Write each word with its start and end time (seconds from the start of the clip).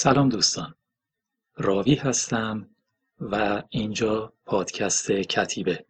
سلام 0.00 0.28
دوستان. 0.28 0.74
راوی 1.56 1.94
هستم 1.94 2.70
و 3.20 3.62
اینجا 3.68 4.32
پادکست 4.46 5.10
کتیبه. 5.12 5.86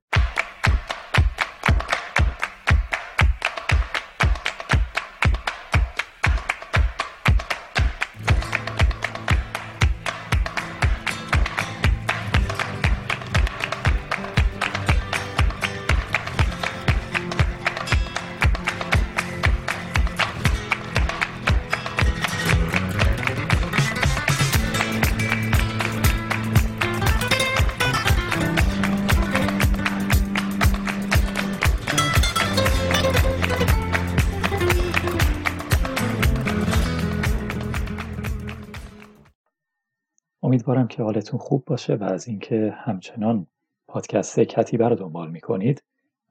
که 40.99 41.05
حالتون 41.05 41.39
خوب 41.39 41.65
باشه 41.65 41.95
و 41.95 42.05
از 42.05 42.29
اینکه 42.29 42.75
همچنان 42.77 43.47
پادکست 43.89 44.41
کتیبه 44.41 44.89
رو 44.89 44.95
دنبال 44.95 45.31
می‌کنید 45.31 45.83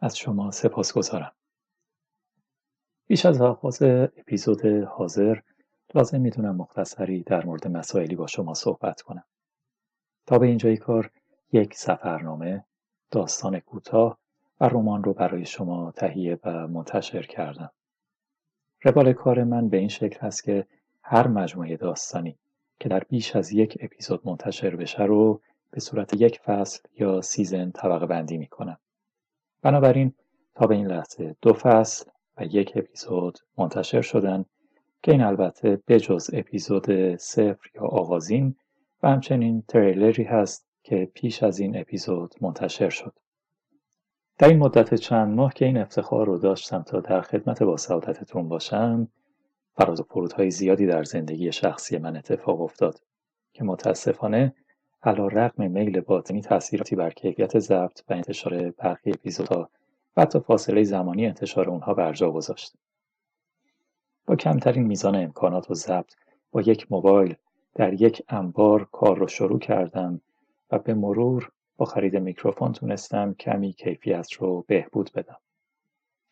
از 0.01 0.17
شما 0.17 0.51
سپاس 0.51 0.93
گذارم. 0.93 1.31
بیش 3.07 3.25
از 3.25 3.41
آغاز 3.41 3.81
اپیزود 3.81 4.65
حاضر 4.65 5.39
لازم 5.95 6.21
می‌دونم 6.21 6.55
مختصری 6.55 7.23
در 7.23 7.45
مورد 7.45 7.67
مسائلی 7.67 8.15
با 8.15 8.27
شما 8.27 8.53
صحبت 8.53 9.01
کنم. 9.01 9.23
تا 10.25 10.39
به 10.39 10.47
اینجای 10.47 10.77
کار 10.77 11.11
یک 11.51 11.73
سفرنامه، 11.73 12.65
داستان 13.11 13.59
کوتاه 13.59 14.17
و 14.61 14.65
رمان 14.65 15.03
رو 15.03 15.13
برای 15.13 15.45
شما 15.45 15.91
تهیه 15.91 16.39
و 16.43 16.67
منتشر 16.67 17.21
کردم. 17.21 17.71
روال 18.83 19.13
کار 19.13 19.43
من 19.43 19.69
به 19.69 19.77
این 19.77 19.89
شکل 19.89 20.19
هست 20.19 20.43
که 20.43 20.67
هر 21.01 21.27
مجموعه 21.27 21.77
داستانی 21.77 22.37
که 22.79 22.89
در 22.89 23.03
بیش 23.09 23.35
از 23.35 23.51
یک 23.51 23.77
اپیزود 23.81 24.21
منتشر 24.25 24.75
بشه 24.75 25.03
رو 25.03 25.41
به 25.71 25.79
صورت 25.79 26.13
یک 26.13 26.39
فصل 26.39 26.79
یا 26.99 27.21
سیزن 27.21 27.71
طبقه 27.71 28.05
بندی 28.05 28.37
می 28.37 28.47
کنم. 28.47 28.77
بنابراین 29.61 30.13
تا 30.55 30.67
به 30.67 30.75
این 30.75 30.87
لحظه 30.87 31.35
دو 31.41 31.53
فصل 31.53 32.05
و 32.37 32.45
یک 32.45 32.73
اپیزود 32.75 33.39
منتشر 33.57 34.01
شدن 34.01 34.45
که 35.03 35.11
این 35.11 35.21
البته 35.21 35.81
بجز 35.87 36.29
اپیزود 36.33 37.15
صفر 37.15 37.69
یا 37.75 37.81
آغازین 37.81 38.55
و 39.03 39.09
همچنین 39.09 39.63
تریلری 39.67 40.23
هست 40.23 40.67
که 40.83 41.11
پیش 41.13 41.43
از 41.43 41.59
این 41.59 41.79
اپیزود 41.79 42.35
منتشر 42.41 42.89
شد. 42.89 43.13
در 44.37 44.47
این 44.47 44.59
مدت 44.59 44.93
چند 44.95 45.35
ماه 45.35 45.53
که 45.53 45.65
این 45.65 45.77
افتخار 45.77 46.25
رو 46.25 46.37
داشتم 46.37 46.81
تا 46.81 46.99
در 46.99 47.21
خدمت 47.21 47.63
با 47.63 47.77
سعادتتون 47.77 48.49
باشم 48.49 49.07
فراز 49.77 49.99
و 49.99 50.03
فرودهای 50.03 50.51
زیادی 50.51 50.85
در 50.85 51.03
زندگی 51.03 51.51
شخصی 51.51 51.97
من 51.97 52.17
اتفاق 52.17 52.61
افتاد 52.61 53.01
که 53.53 53.63
متاسفانه 53.63 54.55
علا 55.03 55.27
رقم 55.27 55.71
میل 55.71 56.01
باطنی 56.01 56.41
تاثیراتی 56.41 56.95
بر 56.95 57.09
کیفیت 57.09 57.59
ضبط 57.59 58.01
و 58.09 58.13
انتشار 58.13 58.71
برخی 58.71 59.11
اپیزودها 59.11 59.69
و 60.17 60.21
حتی 60.21 60.39
فاصله 60.39 60.83
زمانی 60.83 61.25
انتشار 61.25 61.69
اونها 61.69 61.93
بر 61.93 62.13
جا 62.13 62.31
گذاشت. 62.31 62.73
با 64.25 64.35
کمترین 64.35 64.83
میزان 64.83 65.15
امکانات 65.15 65.71
و 65.71 65.73
ضبط 65.73 66.13
با 66.51 66.61
یک 66.61 66.91
موبایل 66.91 67.35
در 67.75 68.01
یک 68.01 68.21
انبار 68.29 68.89
کار 68.91 69.17
رو 69.17 69.27
شروع 69.27 69.59
کردم 69.59 70.21
و 70.71 70.79
به 70.79 70.93
مرور 70.93 71.51
با 71.77 71.85
خرید 71.85 72.15
میکروفون 72.15 72.73
تونستم 72.73 73.33
کمی 73.33 73.73
کیفیت 73.73 74.33
رو 74.33 74.65
بهبود 74.67 75.11
بدم. 75.15 75.37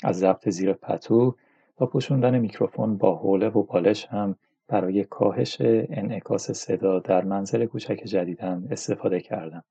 از 0.04 0.20
ضبط 0.20 0.50
زیر 0.50 0.74
پتو 0.74 1.36
با 1.78 1.86
پوشوندن 1.86 2.40
میکروفون 2.40 2.98
با 2.98 3.16
حوله 3.16 3.48
و 3.48 3.64
پالش 3.64 4.06
هم 4.06 4.36
برای 4.68 5.04
کاهش 5.04 5.58
انعکاس 5.62 6.52
صدا 6.52 7.00
در 7.00 7.24
منزل 7.24 7.66
کوچک 7.66 8.02
جدیدم 8.06 8.68
استفاده 8.72 9.20
کردم. 9.22 9.64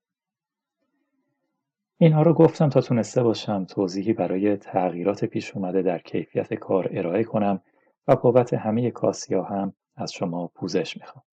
اینها 1.99 2.23
رو 2.23 2.35
گفتم 2.35 2.69
تا 2.69 2.81
تونسته 2.81 3.23
باشم 3.23 3.65
توضیحی 3.65 4.13
برای 4.13 4.57
تغییرات 4.57 5.25
پیش 5.25 5.57
اومده 5.57 5.83
در 5.83 5.99
کیفیت 5.99 6.55
کار 6.55 6.89
ارائه 6.91 7.25
کنم 7.25 7.61
و 8.09 8.17
بابت 8.17 8.55
همه 8.55 8.91
کاسیا 8.91 9.43
هم 9.43 9.73
از 9.97 10.13
شما 10.13 10.47
پوزش 10.47 10.97
می‌خوام. 10.97 11.25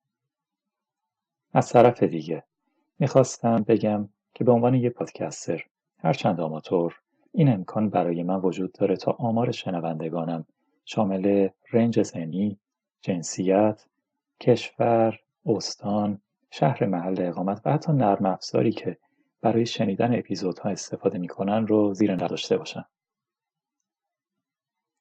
از 1.53 1.69
طرف 1.69 2.03
دیگه 2.03 2.43
می‌خواستم 2.99 3.65
بگم 3.67 4.09
که 4.33 4.43
به 4.43 4.51
عنوان 4.51 4.73
یه 4.75 4.89
پادکستر 4.89 5.65
هرچند 5.97 6.41
آماتور 6.41 6.99
این 7.31 7.49
امکان 7.49 7.89
برای 7.89 8.23
من 8.23 8.35
وجود 8.35 8.71
داره 8.71 8.95
تا 8.95 9.11
آمار 9.11 9.51
شنوندگانم 9.51 10.45
شامل 10.85 11.49
رنج 11.71 12.01
سنی، 12.01 12.59
جنسیت، 13.01 13.85
کشور، 14.39 15.19
استان، 15.45 16.21
شهر 16.51 16.85
محل 16.85 17.15
اقامت 17.19 17.61
و 17.65 17.71
حتی 17.71 17.91
نرم 17.91 18.25
افزاری 18.25 18.71
که 18.71 18.97
برای 19.41 19.65
شنیدن 19.65 20.19
اپیزودها 20.19 20.69
استفاده 20.69 21.17
می‌کنن 21.17 21.67
رو 21.67 21.93
زیر 21.93 22.15
نظر 22.15 22.27
داشته 22.27 22.57
باشن. 22.57 22.85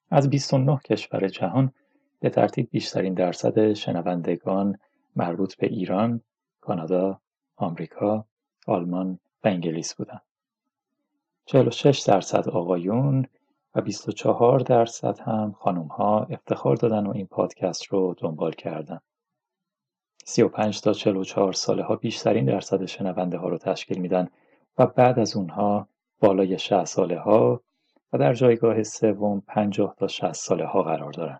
از 0.09 0.29
29 0.29 0.79
کشور 0.85 1.27
جهان 1.27 1.73
به 2.19 2.29
ترتیب 2.29 2.69
بیشترین 2.71 3.13
درصد 3.13 3.73
شنوندگان 3.73 4.77
مربوط 5.15 5.55
به 5.55 5.67
ایران، 5.67 6.21
کانادا، 6.61 7.21
آمریکا، 7.55 8.25
آلمان 8.67 9.19
و 9.43 9.47
انگلیس 9.47 9.95
بودند. 9.95 10.21
46 11.45 11.99
درصد 11.99 12.49
آقایون 12.49 13.27
و 13.75 13.81
24 13.81 14.59
درصد 14.59 15.19
هم 15.19 15.55
خانوم 15.59 15.87
ها 15.87 16.23
افتخار 16.23 16.75
دادن 16.75 17.05
و 17.05 17.11
این 17.15 17.25
پادکست 17.25 17.85
رو 17.85 18.15
دنبال 18.17 18.51
کردن. 18.51 18.99
35 20.25 20.81
تا 20.81 20.93
44 20.93 21.53
ساله 21.53 21.83
ها 21.83 21.95
بیشترین 21.95 22.45
درصد 22.45 22.85
شنونده 22.85 23.37
ها 23.37 23.47
رو 23.47 23.57
تشکیل 23.57 23.97
میدن 23.97 24.27
و 24.77 24.85
بعد 24.85 25.19
از 25.19 25.35
اونها 25.35 25.87
بالای 26.19 26.57
60 26.57 26.85
ساله 26.85 27.19
ها 27.19 27.61
و 28.13 28.17
در 28.17 28.33
جایگاه 28.33 28.83
سوم 28.83 29.43
50 29.47 29.95
تا 29.97 30.07
60 30.07 30.33
ساله 30.33 30.65
ها 30.65 30.83
قرار 30.83 31.11
دارن. 31.11 31.39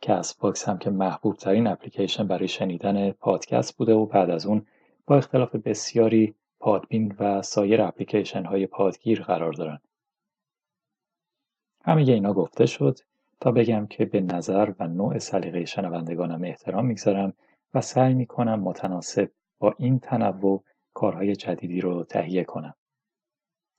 Castbox 0.00 0.68
هم 0.68 0.78
که 0.78 0.90
محبوب 0.90 1.36
ترین 1.36 1.66
اپلیکیشن 1.66 2.26
برای 2.26 2.48
شنیدن 2.48 3.10
پادکست 3.10 3.76
بوده 3.76 3.94
و 3.94 4.06
بعد 4.06 4.30
از 4.30 4.46
اون 4.46 4.66
با 5.06 5.16
اختلاف 5.16 5.56
بسیاری 5.56 6.34
پادبین 6.60 7.16
و 7.18 7.42
سایر 7.42 7.82
اپلیکیشن 7.82 8.44
های 8.44 8.66
پادگیر 8.66 9.22
قرار 9.22 9.52
دارن. 9.52 9.80
همه 11.84 12.02
اینا 12.02 12.32
گفته 12.32 12.66
شد 12.66 12.98
تا 13.40 13.52
بگم 13.52 13.86
که 13.86 14.04
به 14.04 14.20
نظر 14.20 14.72
و 14.78 14.88
نوع 14.88 15.18
سلیقه 15.18 15.64
شنوندگانم 15.64 16.44
احترام 16.44 16.86
می‌گذارم 16.86 17.32
و 17.74 17.80
سعی 17.80 18.14
می‌کنم 18.14 18.60
متناسب 18.60 19.30
با 19.58 19.74
این 19.78 19.98
تنوع 19.98 20.64
کارهای 20.94 21.36
جدیدی 21.36 21.80
رو 21.80 22.04
تهیه 22.04 22.44
کنم. 22.44 22.74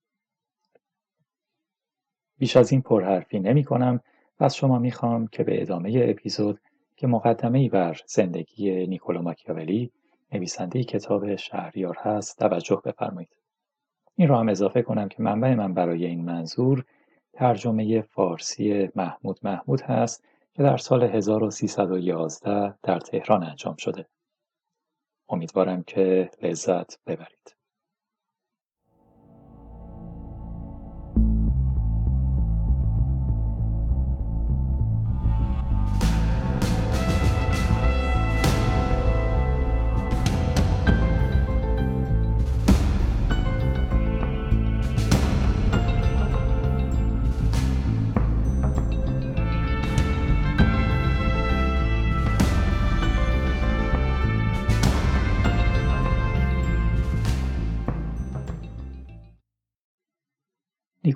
بیش 2.38 2.57
از 2.57 2.71
این 2.71 2.81
پرحرفی 2.81 3.39
نمی 3.39 3.63
کنم 3.63 4.00
و 4.39 4.44
از 4.44 4.55
شما 4.55 4.79
می‌خوام 4.79 5.27
که 5.27 5.44
به 5.44 5.61
ادامه 5.61 6.05
اپیزود 6.09 6.59
که 6.95 7.07
مقدمه 7.07 7.69
بر 7.69 8.01
زندگی 8.05 8.88
نیکولا 8.88 9.21
ماکیاولی 9.21 9.91
نویسنده 10.31 10.83
کتاب 10.83 11.35
شهریار 11.35 11.97
هست 11.99 12.39
توجه 12.39 12.81
بفرمایید. 12.85 13.38
این 14.15 14.27
را 14.27 14.39
هم 14.39 14.49
اضافه 14.49 14.81
کنم 14.81 15.09
که 15.09 15.23
منبع 15.23 15.56
من 15.56 15.73
برای 15.73 16.06
این 16.06 16.25
منظور 16.25 16.85
ترجمه 17.33 18.01
فارسی 18.01 18.89
محمود 18.95 19.39
محمود 19.44 19.81
هست 19.81 20.23
که 20.55 20.63
در 20.63 20.77
سال 20.77 21.03
1311 21.03 22.77
در 22.83 23.00
تهران 23.00 23.44
انجام 23.44 23.75
شده. 23.75 24.09
امیدوارم 25.29 25.83
که 25.83 26.31
لذت 26.41 27.00
ببرید. 27.05 27.55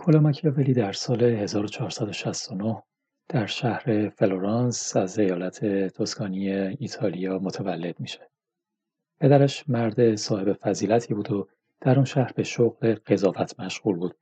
نیکولا 0.07 0.23
ماکیاولی 0.23 0.73
در 0.73 0.91
سال 0.91 1.23
1469 1.23 2.83
در 3.29 3.45
شهر 3.45 4.09
فلورانس 4.09 4.95
از 4.95 5.19
ایالت 5.19 5.87
توسکانی 5.87 6.49
ایتالیا 6.51 7.39
متولد 7.39 7.99
میشه. 7.99 8.29
پدرش 9.19 9.69
مرد 9.69 10.15
صاحب 10.15 10.53
فضیلتی 10.53 11.13
بود 11.13 11.31
و 11.31 11.47
در 11.81 11.95
اون 11.95 12.05
شهر 12.05 12.31
به 12.35 12.43
شغل 12.43 12.95
قضاوت 13.07 13.59
مشغول 13.59 13.95
بود 13.95 14.15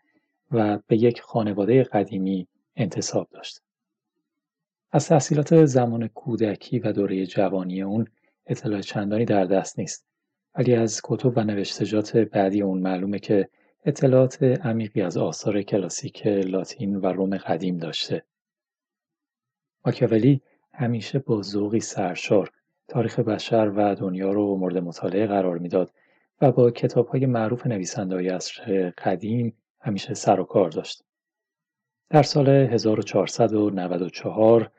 و 0.51 0.79
به 0.87 0.97
یک 0.97 1.21
خانواده 1.21 1.83
قدیمی 1.83 2.47
انتصاب 2.75 3.27
داشت. 3.31 3.61
از 4.91 5.07
تحصیلات 5.07 5.65
زمان 5.65 6.07
کودکی 6.07 6.79
و 6.79 6.91
دوره 6.91 7.25
جوانی 7.25 7.81
اون 7.81 8.07
اطلاع 8.47 8.81
چندانی 8.81 9.25
در 9.25 9.45
دست 9.45 9.79
نیست 9.79 10.05
ولی 10.55 10.75
از 10.75 11.01
کتب 11.03 11.37
و 11.37 11.43
نوشتجات 11.43 12.17
بعدی 12.17 12.61
اون 12.61 12.77
معلومه 12.77 13.19
که 13.19 13.49
اطلاعات 13.87 14.43
عمیقی 14.43 15.01
از 15.01 15.17
آثار 15.17 15.61
کلاسیک 15.61 16.27
لاتین 16.27 16.95
و 16.95 17.05
روم 17.05 17.37
قدیم 17.37 17.77
داشته. 17.77 18.23
ماکیاولی 19.85 20.41
همیشه 20.73 21.19
با 21.19 21.41
ذوقی 21.41 21.79
سرشار 21.79 22.51
تاریخ 22.87 23.19
بشر 23.19 23.71
و 23.75 23.95
دنیا 23.95 24.31
رو 24.31 24.57
مورد 24.57 24.77
مطالعه 24.77 25.27
قرار 25.27 25.57
می‌داد 25.57 25.91
و 26.41 26.51
با 26.51 26.73
های 27.11 27.25
معروف 27.25 27.67
های 27.95 28.29
عصر 28.29 28.89
قدیم 28.89 29.57
همیشه 29.81 30.13
سر 30.13 30.39
و 30.39 30.43
کار 30.43 30.69
داشت. 30.69 31.03
در 32.09 32.23
سال 32.23 32.49
1494 32.49 34.71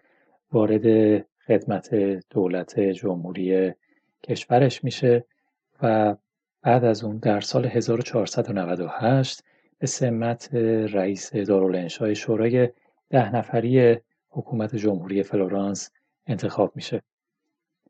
وارد 0.52 1.20
خدمت 1.46 1.94
دولت 2.30 2.80
جمهوری 2.80 3.72
کشورش 4.22 4.84
میشه 4.84 5.24
و 5.82 6.16
بعد 6.66 6.84
از 6.84 7.04
اون 7.04 7.16
در 7.16 7.40
سال 7.40 7.66
1498 7.66 9.44
به 9.78 9.86
سمت 9.86 10.54
رئیس 10.94 11.36
دارالانشای 11.36 12.14
شورای 12.14 12.68
ده 13.10 13.36
نفری 13.36 13.96
حکومت 14.28 14.76
جمهوری 14.76 15.22
فلورانس 15.22 15.90
انتخاب 16.26 16.72
میشه. 16.76 17.02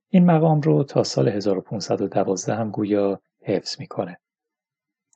این 0.08 0.24
مقام 0.26 0.60
رو 0.60 0.84
تا 0.84 1.02
سال 1.02 1.28
1512 1.28 2.54
هم 2.54 2.70
گویا 2.70 3.20
حفظ 3.42 3.80
می‌کنه. 3.80 4.18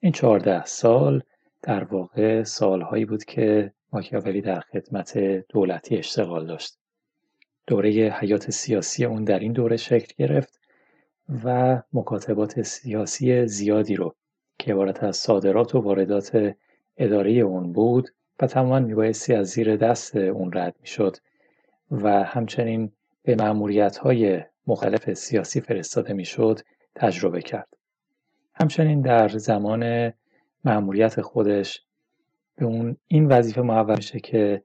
این 0.00 0.12
چهارده 0.12 0.64
سال 0.64 1.22
در 1.62 1.84
واقع 1.84 2.42
سالهایی 2.42 3.04
بود 3.04 3.24
که 3.24 3.72
ماکیاولی 3.92 4.40
در 4.40 4.60
خدمت 4.60 5.18
دولتی 5.48 5.96
اشتغال 5.96 6.46
داشت. 6.46 6.78
دوره 7.66 7.90
حیات 7.90 8.50
سیاسی 8.50 9.04
اون 9.04 9.24
در 9.24 9.38
این 9.38 9.52
دوره 9.52 9.76
شکل 9.76 10.14
گرفت 10.18 10.59
و 11.44 11.82
مکاتبات 11.92 12.62
سیاسی 12.62 13.46
زیادی 13.46 13.96
رو 13.96 14.14
که 14.58 14.72
عبارت 14.72 15.04
از 15.04 15.16
صادرات 15.16 15.74
و 15.74 15.80
واردات 15.80 16.54
اداره 16.96 17.30
اون 17.30 17.72
بود 17.72 18.08
و 18.40 18.46
تماما 18.46 18.78
میبایستی 18.78 19.34
از 19.34 19.46
زیر 19.46 19.76
دست 19.76 20.16
اون 20.16 20.52
رد 20.52 20.74
می‌شد 20.80 21.16
و 21.90 22.22
همچنین 22.22 22.92
به 23.22 23.34
معمولیت 23.34 23.96
های 23.96 24.40
مختلف 24.66 25.12
سیاسی 25.12 25.60
فرستاده 25.60 26.12
می‌شد 26.12 26.60
تجربه 26.94 27.42
کرد. 27.42 27.76
همچنین 28.54 29.00
در 29.00 29.28
زمان 29.28 30.12
معمولیت 30.64 31.20
خودش 31.20 31.82
به 32.56 32.66
اون 32.66 32.96
این 33.06 33.26
وظیفه 33.26 33.62
محول 33.62 33.96
میشه 33.96 34.20
که 34.20 34.62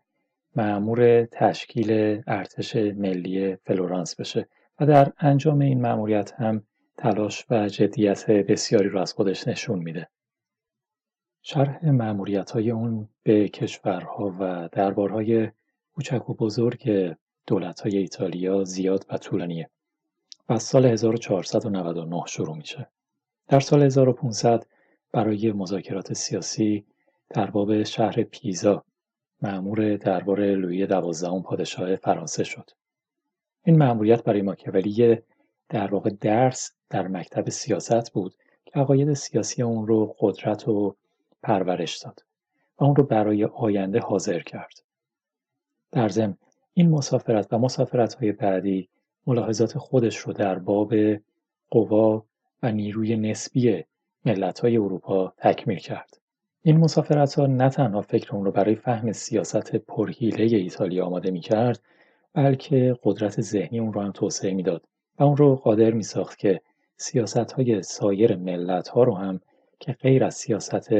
معمور 0.55 1.25
تشکیل 1.25 2.21
ارتش 2.27 2.75
ملی 2.75 3.55
فلورانس 3.55 4.15
بشه 4.15 4.47
و 4.79 4.85
در 4.85 5.13
انجام 5.19 5.59
این 5.59 5.81
مأموریت 5.81 6.33
هم 6.33 6.63
تلاش 6.97 7.45
و 7.49 7.69
جدیت 7.69 8.31
بسیاری 8.31 8.89
رو 8.89 8.99
از 8.99 9.13
خودش 9.13 9.47
نشون 9.47 9.79
میده. 9.79 10.07
شرح 11.41 11.85
معمولیت 11.85 12.51
های 12.51 12.71
اون 12.71 13.09
به 13.23 13.49
کشورها 13.49 14.35
و 14.39 14.69
دربارهای 14.71 15.51
کوچک 15.95 16.29
و 16.29 16.33
بزرگ 16.33 17.15
دولت 17.47 17.81
های 17.81 17.97
ایتالیا 17.97 18.63
زیاد 18.63 19.05
و 19.09 19.17
طولانیه 19.17 19.69
و 20.49 20.53
از 20.53 20.63
سال 20.63 20.85
1499 20.85 22.23
شروع 22.27 22.57
میشه. 22.57 22.87
در 23.47 23.59
سال 23.59 23.83
1500 23.83 24.65
برای 25.11 25.51
مذاکرات 25.51 26.13
سیاسی 26.13 26.85
در 27.29 27.49
باب 27.49 27.83
شهر 27.83 28.23
پیزا 28.23 28.83
معمور 29.41 29.97
دربار 29.97 30.39
لویی 30.39 30.87
دوازدهم 30.87 31.43
پادشاه 31.43 31.95
فرانسه 31.95 32.43
شد. 32.43 32.71
این 33.65 33.77
مأموریت 33.77 34.23
برای 34.23 34.41
ماکیاولی 34.41 35.17
در 35.69 35.87
واقع 35.87 36.09
درس 36.21 36.71
در 36.89 37.07
مکتب 37.07 37.49
سیاست 37.49 38.13
بود 38.13 38.35
که 38.65 38.79
عقاید 38.79 39.13
سیاسی 39.13 39.63
اون 39.63 39.87
رو 39.87 40.15
قدرت 40.19 40.67
و 40.67 40.95
پرورش 41.43 41.97
داد 41.97 42.25
و 42.79 42.83
اون 42.83 42.95
رو 42.95 43.03
برای 43.03 43.45
آینده 43.45 43.99
حاضر 43.99 44.39
کرد. 44.39 44.81
در 45.91 46.09
ضمن 46.09 46.37
این 46.73 46.89
مسافرت 46.89 47.53
و 47.53 47.57
مسافرت 47.57 48.13
های 48.13 48.31
بعدی 48.31 48.89
ملاحظات 49.27 49.77
خودش 49.77 50.17
رو 50.17 50.33
در 50.33 50.59
باب 50.59 50.93
قوا 51.69 52.25
و 52.63 52.71
نیروی 52.71 53.15
نسبی 53.15 53.83
ملت 54.25 54.59
های 54.59 54.77
اروپا 54.77 55.33
تکمیل 55.37 55.77
کرد. 55.79 56.19
این 56.61 56.77
مسافرت 56.77 57.33
ها 57.33 57.45
نه 57.45 57.69
تنها 57.69 58.01
فکر 58.01 58.35
اون 58.35 58.45
رو 58.45 58.51
برای 58.51 58.75
فهم 58.75 59.11
سیاست 59.11 59.75
پرهیله 59.75 60.57
ایتالیا 60.57 61.05
آماده 61.05 61.31
می 61.31 61.39
کرد 61.39 61.81
بلکه 62.35 62.99
قدرت 63.03 63.41
ذهنی 63.41 63.79
اون 63.79 63.93
رو 63.93 64.01
هم 64.01 64.11
توسعه 64.11 64.53
می‌داد 64.53 64.87
و 65.19 65.23
اون 65.23 65.37
رو 65.37 65.55
قادر 65.55 65.91
می 65.91 66.03
ساخت 66.03 66.37
که 66.37 66.61
سیاست 66.97 67.51
های 67.51 67.83
سایر 67.83 68.35
ملت 68.35 68.87
ها 68.87 69.03
رو 69.03 69.15
هم 69.15 69.41
که 69.79 69.93
غیر 69.93 70.23
از 70.23 70.35
سیاست 70.35 70.93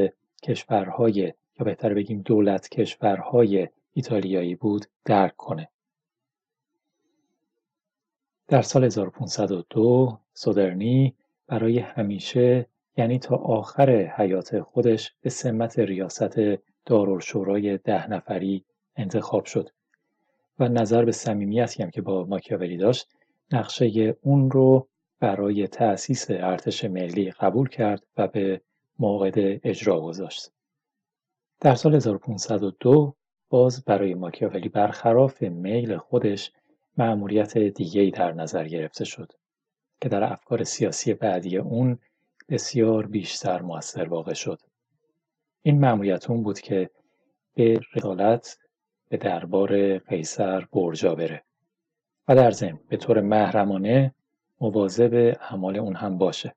کشورهای 0.43 1.33
یا 1.59 1.65
بهتر 1.65 1.93
بگیم 1.93 2.21
دولت 2.21 2.69
کشورهای 2.69 3.67
ایتالیایی 3.93 4.55
بود 4.55 4.85
درک 5.05 5.35
کنه. 5.37 5.69
در 8.47 8.61
سال 8.61 8.83
1502 8.83 10.19
سودرنی 10.33 11.15
برای 11.47 11.79
همیشه 11.79 12.65
یعنی 12.97 13.19
تا 13.19 13.35
آخر 13.35 13.89
حیات 13.89 14.61
خودش 14.61 15.13
به 15.21 15.29
سمت 15.29 15.79
ریاست 15.79 16.39
دارالشورای 16.85 17.77
ده 17.77 18.09
نفری 18.09 18.65
انتخاب 18.95 19.45
شد 19.45 19.69
و 20.59 20.67
نظر 20.67 21.05
به 21.05 21.11
صمیمیتی 21.11 21.83
هم 21.83 21.89
که 21.89 22.01
با 22.01 22.25
ماکیاولی 22.25 22.77
داشت 22.77 23.07
نقشه 23.51 24.17
اون 24.21 24.51
رو 24.51 24.87
برای 25.19 25.67
تأسیس 25.67 26.25
ارتش 26.29 26.85
ملی 26.85 27.31
قبول 27.31 27.69
کرد 27.69 28.03
و 28.17 28.27
به 28.27 28.61
موعد 28.99 29.33
اجرا 29.37 30.01
گذاشت. 30.01 30.51
در 31.59 31.75
سال 31.75 31.95
1502 31.95 33.15
باز 33.49 33.85
برای 33.85 34.13
ماکیاولی 34.13 34.69
برخلاف 34.69 35.41
میل 35.41 35.97
خودش 35.97 36.51
مأموریت 36.97 37.57
دیگری 37.57 38.11
در 38.11 38.31
نظر 38.31 38.67
گرفته 38.67 39.05
شد 39.05 39.31
که 40.01 40.09
در 40.09 40.23
افکار 40.23 40.63
سیاسی 40.63 41.13
بعدی 41.13 41.57
اون 41.57 41.99
بسیار 42.49 43.07
بیشتر 43.07 43.61
موثر 43.61 44.09
واقع 44.09 44.33
شد. 44.33 44.61
این 45.61 45.79
مأموریت 45.79 46.29
اون 46.29 46.43
بود 46.43 46.59
که 46.59 46.89
به 47.53 47.79
رسالت 47.95 48.57
به 49.09 49.17
دربار 49.17 49.97
قیصر 49.97 50.65
برجا 50.73 51.15
بره 51.15 51.43
و 52.27 52.35
در 52.35 52.51
ضمن 52.51 52.79
به 52.89 52.97
طور 52.97 53.21
محرمانه 53.21 54.15
مواظب 54.61 55.35
اعمال 55.41 55.77
اون 55.77 55.95
هم 55.95 56.17
باشه. 56.17 56.55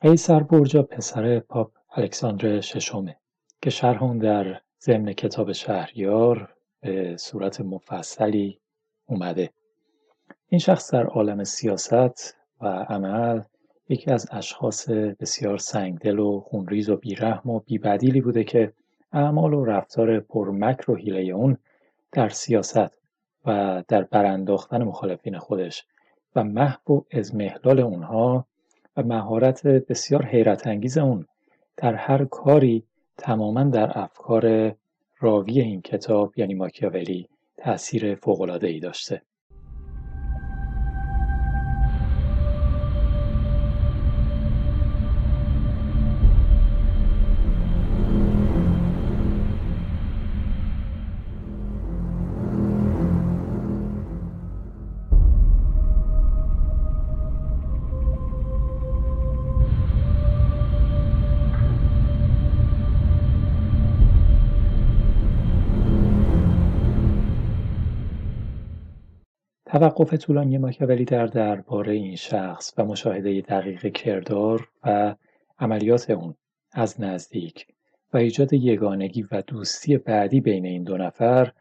قیصر 0.00 0.42
برجا 0.42 0.82
پسر 0.82 1.40
پاپ 1.40 1.72
الکساندر 1.96 2.60
ششمه 2.60 3.16
که 3.62 3.70
شرح 3.70 4.02
اون 4.02 4.18
در 4.18 4.60
ضمن 4.80 5.12
کتاب 5.12 5.52
شهریار 5.52 6.54
به 6.80 7.16
صورت 7.16 7.60
مفصلی 7.60 8.60
اومده. 9.06 9.50
این 10.48 10.58
شخص 10.58 10.94
در 10.94 11.04
عالم 11.04 11.44
سیاست 11.44 12.36
و 12.60 12.66
عمل 12.66 13.42
یکی 13.88 14.10
از 14.10 14.28
اشخاص 14.30 14.88
بسیار 14.90 15.58
سنگدل 15.58 16.18
و 16.18 16.40
خونریز 16.40 16.88
و 16.88 16.96
بیرحم 16.96 17.50
و 17.50 17.60
بیبدیلی 17.60 18.20
بوده 18.20 18.44
که 18.44 18.72
اعمال 19.12 19.54
و 19.54 19.64
رفتار 19.64 20.20
پرمکر 20.20 20.90
و 20.90 20.96
حیله 20.96 21.20
اون 21.20 21.56
در 22.12 22.28
سیاست 22.28 22.98
و 23.46 23.82
در 23.88 24.02
برانداختن 24.02 24.82
مخالفین 24.82 25.38
خودش 25.38 25.86
و 26.36 26.44
محو 26.44 26.94
و 26.94 27.02
ازمهلال 27.12 27.80
اونها 27.80 28.46
و 28.96 29.02
مهارت 29.02 29.66
بسیار 29.66 30.24
حیرت 30.24 30.66
انگیز 30.66 30.98
اون 30.98 31.26
در 31.76 31.94
هر 31.94 32.24
کاری 32.24 32.84
تماما 33.18 33.64
در 33.64 33.98
افکار 33.98 34.74
راوی 35.20 35.60
این 35.60 35.82
کتاب 35.82 36.32
یعنی 36.36 36.54
ماکیاولی 36.54 37.28
تأثیر 37.56 38.18
ای 38.62 38.80
داشته. 38.80 39.22
توقف 69.82 70.14
طولانی 70.14 70.58
ماکیاولی 70.58 71.04
در 71.04 71.26
درباره 71.26 71.92
این 71.92 72.16
شخص 72.16 72.74
و 72.78 72.84
مشاهده 72.84 73.40
دقیق 73.40 73.92
کردار 73.92 74.68
و 74.84 75.14
عملیات 75.58 76.10
اون 76.10 76.34
از 76.72 77.00
نزدیک 77.00 77.66
و 78.12 78.16
ایجاد 78.16 78.52
یگانگی 78.52 79.22
و 79.22 79.42
دوستی 79.46 79.96
بعدی 79.96 80.40
بین 80.40 80.66
این 80.66 80.84
دو 80.84 80.96
نفر 80.96 81.52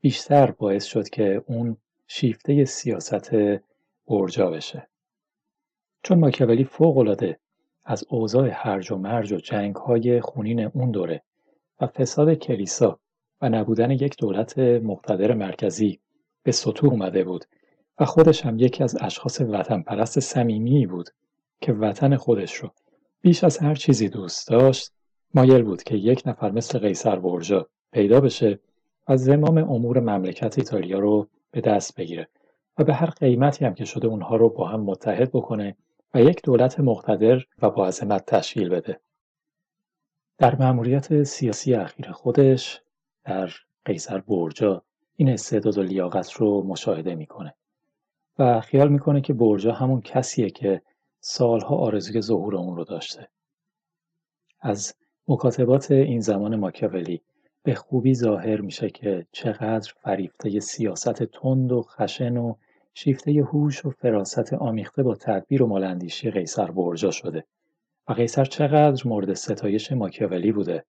بیشتر 0.00 0.50
باعث 0.50 0.84
شد 0.84 1.08
که 1.08 1.42
اون 1.46 1.76
شیفته 2.06 2.64
سیاست 2.64 3.30
برجا 4.06 4.50
بشه. 4.50 4.88
چون 6.02 6.18
ماکیاولی 6.18 6.64
فوقالعاده 6.64 7.38
از 7.84 8.04
اوضاع 8.08 8.50
هرج 8.52 8.92
و 8.92 8.96
مرج 8.96 9.32
و 9.32 9.40
های 9.86 10.20
خونین 10.20 10.60
اون 10.60 10.90
دوره 10.90 11.22
و 11.80 11.86
فساد 11.86 12.34
کلیسا 12.34 13.00
و 13.40 13.48
نبودن 13.48 13.90
یک 13.90 14.16
دولت 14.18 14.58
مقتدر 14.58 15.34
مرکزی 15.34 16.00
به 16.42 16.52
سطوح 16.52 16.90
اومده 16.90 17.24
بود 17.24 17.44
و 17.98 18.04
خودش 18.04 18.46
هم 18.46 18.58
یکی 18.58 18.84
از 18.84 18.96
اشخاص 19.00 19.40
وطن 19.40 19.82
پرست 19.82 20.20
صمیمی 20.20 20.86
بود 20.86 21.10
که 21.60 21.72
وطن 21.72 22.16
خودش 22.16 22.54
رو 22.54 22.70
بیش 23.20 23.44
از 23.44 23.58
هر 23.58 23.74
چیزی 23.74 24.08
دوست 24.08 24.48
داشت 24.48 24.92
مایل 25.34 25.62
بود 25.62 25.82
که 25.82 25.96
یک 25.96 26.22
نفر 26.26 26.50
مثل 26.50 26.78
قیصر 26.78 27.18
برجا 27.18 27.68
پیدا 27.92 28.20
بشه 28.20 28.58
و 29.08 29.16
زمام 29.16 29.58
امور 29.58 30.00
مملکت 30.00 30.58
ایتالیا 30.58 30.98
رو 30.98 31.28
به 31.50 31.60
دست 31.60 31.96
بگیره 31.96 32.28
و 32.78 32.84
به 32.84 32.94
هر 32.94 33.10
قیمتی 33.10 33.64
هم 33.64 33.74
که 33.74 33.84
شده 33.84 34.06
اونها 34.06 34.36
رو 34.36 34.48
با 34.48 34.68
هم 34.68 34.80
متحد 34.80 35.30
بکنه 35.32 35.76
و 36.14 36.22
یک 36.22 36.42
دولت 36.42 36.80
مقتدر 36.80 37.44
و 37.62 37.70
با 37.70 37.86
عظمت 37.86 38.26
تشکیل 38.26 38.68
بده. 38.68 39.00
در 40.38 40.56
مأموریت 40.56 41.22
سیاسی 41.22 41.74
اخیر 41.74 42.12
خودش 42.12 42.82
در 43.24 43.50
قیصر 43.84 44.18
برجا 44.18 44.82
این 45.16 45.28
استعداد 45.28 45.78
و 45.78 45.82
لیاقت 45.82 46.32
رو 46.32 46.62
مشاهده 46.62 47.14
می‌کنه 47.14 47.54
و 48.38 48.60
خیال 48.60 48.88
می‌کنه 48.88 49.20
که 49.20 49.32
برجا 49.32 49.72
همون 49.72 50.00
کسیه 50.00 50.50
که 50.50 50.82
سالها 51.20 51.76
آرزوی 51.76 52.20
ظهور 52.20 52.56
اون 52.56 52.76
رو 52.76 52.84
داشته. 52.84 53.28
از 54.60 54.94
مکاتبات 55.28 55.90
این 55.90 56.20
زمان 56.20 56.56
ماکیاولی 56.56 57.22
به 57.62 57.74
خوبی 57.74 58.14
ظاهر 58.14 58.60
میشه 58.60 58.90
که 58.90 59.26
چقدر 59.32 59.92
فریفته 60.02 60.60
سیاست 60.60 61.22
تند 61.22 61.72
و 61.72 61.82
خشن 61.82 62.36
و 62.36 62.54
شیفته 62.94 63.32
هوش 63.32 63.86
و 63.86 63.90
فراست 63.90 64.52
آمیخته 64.52 65.02
با 65.02 65.14
تدبیر 65.14 65.62
و 65.62 65.66
مالندیشی 65.66 66.30
قیصر 66.30 66.70
برجا 66.70 67.10
شده 67.10 67.44
و 68.08 68.12
قیصر 68.12 68.44
چقدر 68.44 69.08
مورد 69.08 69.34
ستایش 69.34 69.92
ماکیاولی 69.92 70.52
بوده 70.52 70.84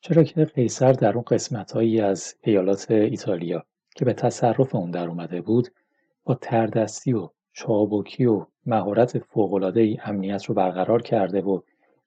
چرا 0.00 0.22
که 0.22 0.44
قیصر 0.44 0.92
در 0.92 1.12
اون 1.12 1.24
قسمتهایی 1.26 2.00
از 2.00 2.34
ایالات 2.42 2.90
ایتالیا 2.90 3.64
که 3.96 4.04
به 4.04 4.12
تصرف 4.12 4.74
اون 4.74 4.90
در 4.90 5.08
اومده 5.08 5.40
بود 5.40 5.68
با 6.26 6.34
تردستی 6.34 7.12
و 7.12 7.30
چابکی 7.52 8.24
و 8.24 8.46
مهارت 8.66 9.18
فوق‌العاده‌ای 9.18 9.98
امنیت 10.04 10.44
رو 10.44 10.54
برقرار 10.54 11.02
کرده 11.02 11.40
و 11.40 11.60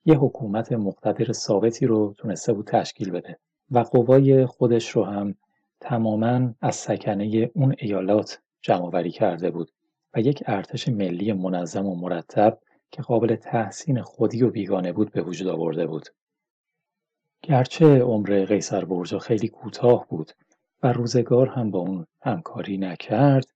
یه 0.04 0.14
حکومت 0.14 0.72
مقتدر 0.72 1.32
ثابتی 1.32 1.86
رو 1.86 2.14
تونسته 2.18 2.52
بود 2.52 2.66
تشکیل 2.66 3.10
بده 3.10 3.38
و 3.70 3.78
قوای 3.78 4.46
خودش 4.46 4.90
رو 4.90 5.04
هم 5.04 5.34
تماما 5.80 6.54
از 6.60 6.76
سکنه 6.76 7.50
اون 7.54 7.74
ایالات 7.78 8.40
جمعآوری 8.62 9.10
کرده 9.10 9.50
بود 9.50 9.70
و 10.14 10.20
یک 10.20 10.42
ارتش 10.46 10.88
ملی 10.88 11.32
منظم 11.32 11.86
و 11.86 11.94
مرتب 11.94 12.58
که 12.90 13.02
قابل 13.02 13.36
تحسین 13.36 14.02
خودی 14.02 14.42
و 14.42 14.50
بیگانه 14.50 14.92
بود 14.92 15.12
به 15.12 15.22
وجود 15.22 15.48
آورده 15.48 15.86
بود. 15.86 16.08
گرچه 17.42 18.02
عمر 18.02 18.44
قیصر 18.44 18.84
برجا 18.84 19.18
خیلی 19.18 19.48
کوتاه 19.48 20.06
بود 20.08 20.32
و 20.82 20.92
روزگار 20.92 21.48
هم 21.48 21.70
با 21.70 21.78
اون 21.78 22.06
همکاری 22.22 22.78
نکرد 22.78 23.46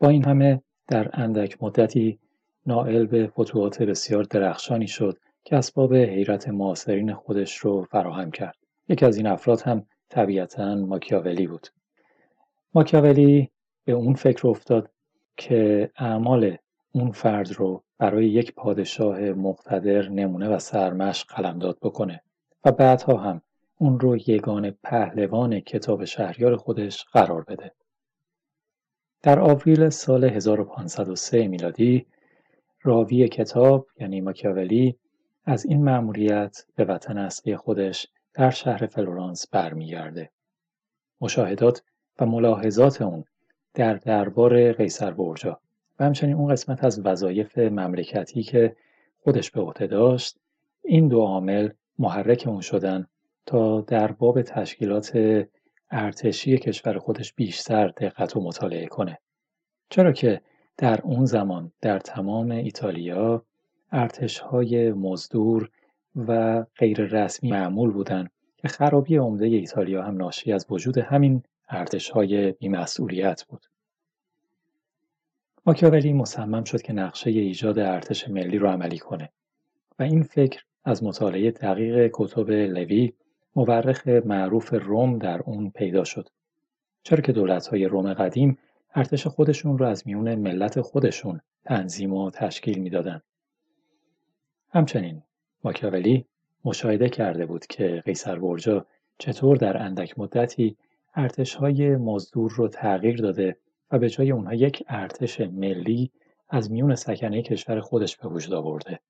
با 0.00 0.08
این 0.08 0.24
همه 0.24 0.62
در 0.88 1.10
اندک 1.12 1.62
مدتی 1.62 2.18
نائل 2.66 3.06
به 3.06 3.26
فتوحات 3.26 3.82
بسیار 3.82 4.22
درخشانی 4.22 4.86
شد 4.88 5.18
که 5.44 5.56
اسباب 5.56 5.94
حیرت 5.94 6.48
معاصرین 6.48 7.14
خودش 7.14 7.56
رو 7.56 7.84
فراهم 7.84 8.30
کرد 8.30 8.56
یکی 8.88 9.06
از 9.06 9.16
این 9.16 9.26
افراد 9.26 9.60
هم 9.60 9.86
طبیعتا 10.08 10.74
ماکیاولی 10.74 11.46
بود 11.46 11.66
ماکیاولی 12.74 13.50
به 13.84 13.92
اون 13.92 14.14
فکر 14.14 14.48
افتاد 14.48 14.90
که 15.36 15.90
اعمال 15.96 16.56
اون 16.92 17.10
فرد 17.10 17.52
رو 17.52 17.82
برای 17.98 18.28
یک 18.28 18.54
پادشاه 18.54 19.20
مقتدر 19.20 20.08
نمونه 20.08 20.48
و 20.48 20.58
سرمشق 20.58 21.26
قلمداد 21.28 21.78
بکنه 21.82 22.22
و 22.64 22.72
بعدها 22.72 23.16
هم 23.16 23.42
اون 23.78 24.00
رو 24.00 24.16
یگان 24.16 24.70
پهلوان 24.70 25.60
کتاب 25.60 26.04
شهریار 26.04 26.56
خودش 26.56 27.04
قرار 27.04 27.44
بده. 27.48 27.72
در 29.22 29.40
آوریل 29.40 29.88
سال 29.88 30.24
1503 30.24 31.48
میلادی 31.48 32.06
راوی 32.82 33.28
کتاب 33.28 33.86
یعنی 34.00 34.20
ماکیاولی 34.20 34.96
از 35.44 35.66
این 35.66 35.84
مأموریت 35.84 36.64
به 36.76 36.84
وطن 36.84 37.18
اصلی 37.18 37.56
خودش 37.56 38.06
در 38.34 38.50
شهر 38.50 38.86
فلورانس 38.86 39.46
برمیگرده. 39.48 40.30
مشاهدات 41.20 41.82
و 42.18 42.26
ملاحظات 42.26 43.02
اون 43.02 43.24
در 43.74 43.94
دربار 43.94 44.72
قیصر 44.72 45.10
برجا 45.10 45.60
و 45.98 46.04
همچنین 46.04 46.34
اون 46.36 46.52
قسمت 46.52 46.84
از 46.84 47.06
وظایف 47.06 47.58
مملکتی 47.58 48.42
که 48.42 48.76
خودش 49.24 49.50
به 49.50 49.60
عهده 49.60 49.86
داشت 49.86 50.38
این 50.84 51.08
دو 51.08 51.20
عامل 51.20 51.68
محرک 51.98 52.44
اون 52.46 52.60
شدن 52.60 53.06
تا 53.46 53.80
در 53.80 54.12
باب 54.12 54.42
تشکیلات 54.42 55.16
ارتشی 55.90 56.58
کشور 56.58 56.98
خودش 56.98 57.32
بیشتر 57.32 57.88
دقت 57.88 58.36
و 58.36 58.40
مطالعه 58.40 58.86
کنه 58.86 59.18
چرا 59.88 60.12
که 60.12 60.40
در 60.76 61.00
اون 61.02 61.24
زمان 61.24 61.72
در 61.80 61.98
تمام 61.98 62.50
ایتالیا 62.50 63.44
ارتشهای 63.92 64.92
مزدور 64.92 65.70
و 66.16 66.62
غیر 66.76 67.00
رسمی 67.00 67.50
معمول 67.50 67.90
بودند 67.90 68.30
که 68.56 68.68
خرابی 68.68 69.16
عمده 69.16 69.46
ایتالیا 69.46 70.02
هم 70.02 70.16
ناشی 70.16 70.52
از 70.52 70.66
وجود 70.70 70.98
همین 70.98 71.42
ارتشهای 71.68 72.52
بیمسئولیت 72.52 73.44
بود. 73.44 73.66
ماکیاولی 75.66 76.12
مصمم 76.12 76.64
شد 76.64 76.82
که 76.82 76.92
نقشه 76.92 77.30
ایجاد 77.30 77.78
ارتش 77.78 78.28
ملی 78.28 78.58
رو 78.58 78.68
عملی 78.68 78.98
کنه 78.98 79.32
و 79.98 80.02
این 80.02 80.22
فکر 80.22 80.64
از 80.84 81.04
مطالعه 81.04 81.50
دقیق 81.50 82.10
کتب 82.12 82.50
لوی 82.50 83.12
مورخ 83.56 84.08
معروف 84.08 84.74
روم 84.74 85.18
در 85.18 85.42
اون 85.42 85.70
پیدا 85.70 86.04
شد 86.04 86.28
چرا 87.02 87.20
که 87.20 87.32
دولت‌های 87.32 87.84
روم 87.84 88.14
قدیم 88.14 88.58
ارتش 88.94 89.26
خودشون 89.26 89.78
رو 89.78 89.86
از 89.86 90.06
میون 90.06 90.34
ملت 90.34 90.80
خودشون 90.80 91.40
تنظیم 91.64 92.12
و 92.12 92.30
تشکیل 92.30 92.78
می‌دادند. 92.78 93.22
همچنین 94.70 95.22
ماکیاولی 95.64 96.26
مشاهده 96.64 97.08
کرده 97.08 97.46
بود 97.46 97.66
که 97.66 98.02
قیصر 98.04 98.38
برجا 98.38 98.86
چطور 99.18 99.56
در 99.56 99.82
اندک 99.82 100.18
مدتی 100.18 100.76
ارتشهای 101.14 101.96
مزدور 101.96 102.52
رو 102.56 102.68
تغییر 102.68 103.16
داده 103.16 103.56
و 103.90 103.98
به 103.98 104.10
جای 104.10 104.30
اونها 104.30 104.54
یک 104.54 104.84
ارتش 104.88 105.40
ملی 105.40 106.10
از 106.48 106.70
میون 106.70 106.94
سکنه 106.94 107.42
کشور 107.42 107.80
خودش 107.80 108.16
به 108.16 108.28
وجود 108.28 108.54
آورده. 108.54 109.00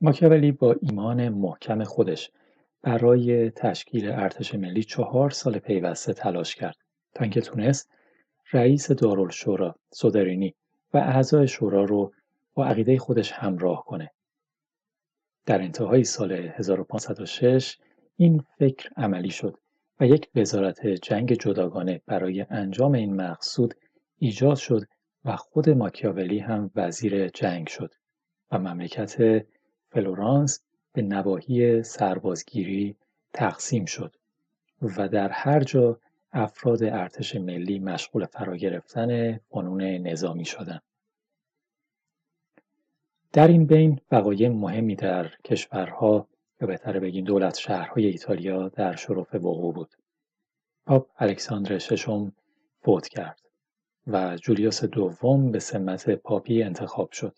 ماکیاولی 0.00 0.52
با 0.52 0.76
ایمان 0.82 1.28
محکم 1.28 1.84
خودش 1.84 2.30
برای 2.82 3.50
تشکیل 3.50 4.10
ارتش 4.10 4.54
ملی 4.54 4.82
چهار 4.82 5.30
سال 5.30 5.58
پیوسته 5.58 6.12
تلاش 6.12 6.54
کرد 6.54 6.76
تا 7.14 7.22
اینکه 7.22 7.40
تونست 7.40 7.90
رئیس 8.52 8.90
دارالشورا 8.90 9.74
سودرینی 9.90 10.54
و 10.94 10.98
اعضای 10.98 11.48
شورا 11.48 11.84
رو 11.84 12.12
با 12.54 12.66
عقیده 12.66 12.98
خودش 12.98 13.32
همراه 13.32 13.84
کنه. 13.84 14.10
در 15.46 15.62
انتهای 15.62 16.04
سال 16.04 16.32
1506 16.32 17.78
این 18.16 18.44
فکر 18.58 18.90
عملی 18.96 19.30
شد 19.30 19.58
و 20.00 20.06
یک 20.06 20.28
وزارت 20.34 20.86
جنگ 20.86 21.32
جداگانه 21.32 22.02
برای 22.06 22.46
انجام 22.50 22.92
این 22.92 23.16
مقصود 23.16 23.74
ایجاد 24.18 24.56
شد 24.56 24.82
و 25.24 25.36
خود 25.36 25.70
ماکیاولی 25.70 26.38
هم 26.38 26.70
وزیر 26.74 27.28
جنگ 27.28 27.66
شد 27.66 27.94
و 28.50 28.58
مملکت 28.58 29.46
فلورانس 29.90 30.65
به 30.96 31.02
نواحی 31.02 31.82
سربازگیری 31.82 32.96
تقسیم 33.32 33.84
شد 33.84 34.16
و 34.82 35.08
در 35.08 35.28
هر 35.28 35.60
جا 35.60 36.00
افراد 36.32 36.82
ارتش 36.82 37.36
ملی 37.36 37.78
مشغول 37.78 38.24
فرا 38.26 38.56
گرفتن 38.56 39.38
فنون 39.38 39.82
نظامی 39.82 40.44
شدند. 40.44 40.82
در 43.32 43.48
این 43.48 43.66
بین 43.66 44.00
وقایع 44.10 44.48
مهمی 44.48 44.96
در 44.96 45.28
کشورها 45.44 46.28
یا 46.60 46.66
بهتره 46.66 47.00
بگیم 47.00 47.24
دولت 47.24 47.58
شهرهای 47.58 48.06
ایتالیا 48.06 48.68
در 48.68 48.96
شرف 48.96 49.34
وقوع 49.34 49.74
بود. 49.74 49.90
پاپ 50.86 51.10
الکساندر 51.18 51.78
ششم 51.78 52.32
فوت 52.82 53.08
کرد 53.08 53.40
و 54.06 54.36
جولیوس 54.36 54.84
دوم 54.84 55.52
به 55.52 55.58
سمت 55.58 56.10
پاپی 56.10 56.62
انتخاب 56.62 57.12
شد. 57.12 57.36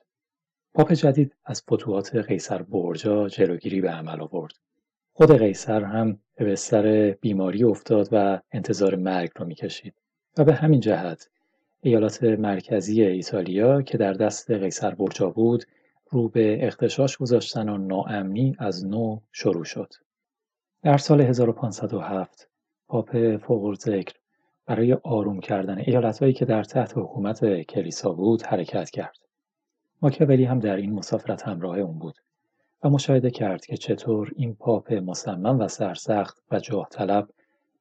پاپ 0.75 0.93
جدید 0.93 1.35
از 1.45 1.63
فتوحات 1.63 2.17
قیصر 2.17 2.63
برجا 2.63 3.29
جلوگیری 3.29 3.81
به 3.81 3.91
عمل 3.91 4.21
آورد. 4.21 4.53
خود 5.13 5.39
قیصر 5.39 5.85
هم 5.85 6.19
به 6.35 6.45
بستر 6.45 7.11
بیماری 7.11 7.65
افتاد 7.65 8.09
و 8.13 8.41
انتظار 8.53 8.97
مرگ 8.97 9.31
را 9.37 9.47
می‌کشید 9.47 9.95
و 10.39 10.45
به 10.45 10.55
همین 10.55 10.81
جهت 10.81 11.29
ایالات 11.81 12.23
مرکزی 12.25 13.03
ایتالیا 13.03 13.83
که 13.83 13.99
در 13.99 14.13
دست 14.13 14.51
قیصر 14.51 14.95
برجا 14.95 15.31
بود 15.31 15.65
رو 16.11 16.29
به 16.29 16.67
اختشاش 16.67 17.17
گذاشتن 17.17 17.69
و 17.69 17.79
ناامنی 17.79 18.57
از 18.59 18.87
نو 18.87 19.21
شروع 19.33 19.65
شد. 19.65 19.95
در 20.83 20.97
سال 20.97 21.21
1507 21.21 22.49
پاپ 22.89 23.37
فوق‌الذکر 23.37 24.15
برای 24.67 24.93
آروم 24.93 25.41
کردن 25.41 25.79
ایالتهایی 25.79 26.33
که 26.33 26.45
در 26.45 26.65
تحت 26.65 26.93
حکومت 26.97 27.63
کلیسا 27.63 28.13
بود 28.13 28.43
حرکت 28.43 28.91
کرد. 28.91 29.28
ماکیاولی 30.03 30.45
هم 30.45 30.59
در 30.59 30.77
این 30.77 30.93
مسافرت 30.93 31.43
همراه 31.43 31.79
اون 31.79 31.99
بود 31.99 32.15
و 32.83 32.91
مشاهده 32.91 33.31
کرد 33.31 33.67
که 33.67 33.77
چطور 33.77 34.33
این 34.37 34.55
پاپ 34.55 34.93
مصمم 34.93 35.61
و 35.61 35.69
سرسخت 35.69 36.43
و 36.51 36.61
جاه 36.61 36.89
طلب 36.91 37.29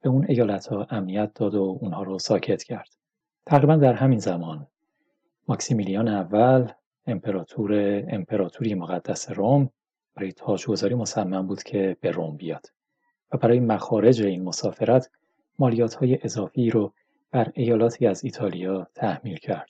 به 0.01 0.09
اون 0.09 0.25
ایالتها 0.29 0.87
امنیت 0.89 1.33
داد 1.33 1.55
و 1.55 1.77
اونها 1.81 2.03
رو 2.03 2.19
ساکت 2.19 2.63
کرد. 2.63 2.89
تقریبا 3.45 3.75
در 3.75 3.93
همین 3.93 4.19
زمان 4.19 4.67
ماکسیمیلیان 5.47 6.07
اول 6.07 6.71
امپراتور 7.07 8.03
امپراتوری 8.07 8.75
مقدس 8.75 9.31
روم 9.31 9.69
برای 10.15 10.31
تاجگذاری 10.31 10.95
مصمم 10.95 11.47
بود 11.47 11.63
که 11.63 11.97
به 12.01 12.11
روم 12.11 12.37
بیاد 12.37 12.65
و 13.31 13.37
برای 13.37 13.59
مخارج 13.59 14.21
این 14.21 14.43
مسافرت 14.43 15.09
مالیات 15.59 15.93
های 15.93 16.19
اضافی 16.21 16.69
رو 16.69 16.93
بر 17.31 17.51
ایالاتی 17.53 18.07
از 18.07 18.23
ایتالیا 18.23 18.87
تحمیل 18.95 19.37
کرد. 19.37 19.69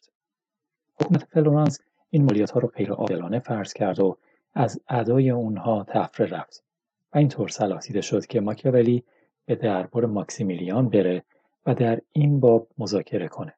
حکومت 1.02 1.24
فلورانس 1.24 1.80
این 2.10 2.24
مالیات 2.24 2.52
ها 2.52 2.60
رو 2.60 2.68
غیر 2.68 2.92
عادلانه 2.92 3.40
فرض 3.40 3.74
کرد 3.74 4.00
و 4.00 4.18
از 4.54 4.82
ادای 4.90 5.30
اونها 5.30 5.86
تفره 5.88 6.28
رفت 6.28 6.64
و 7.14 7.18
اینطور 7.18 7.48
صلاح 7.48 7.80
دیده 7.80 8.02
شد 8.02 8.26
که 8.26 8.40
ماکیاولی 8.42 9.04
به 9.46 9.56
دربار 9.56 10.06
ماکسیمیلیان 10.06 10.90
بره 10.90 11.24
و 11.66 11.76
در 11.76 12.02
این 12.12 12.40
باب 12.40 12.68
مذاکره 12.78 13.28
کنه. 13.28 13.54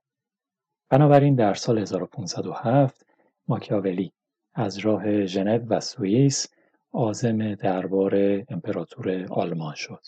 بنابراین 0.90 1.36
در 1.36 1.54
سال 1.54 1.78
1507 1.78 3.06
ماکیاولی 3.48 4.14
از 4.54 4.78
راه 4.78 5.26
ژنو 5.26 5.66
و 5.70 5.80
سوئیس 5.80 6.48
عازم 6.94 7.56
دربار 7.56 8.16
امپراتور 8.50 9.26
آلمان 9.30 9.76
شد. 9.76 10.06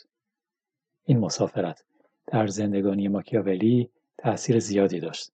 این 1.06 1.20
مسافرت 1.20 1.84
در 2.28 2.48
زندگانی 2.48 3.08
ماکیاولی 3.08 3.90
تأثیر 4.18 4.60
زیادی 4.60 5.00
داشت 5.00 5.32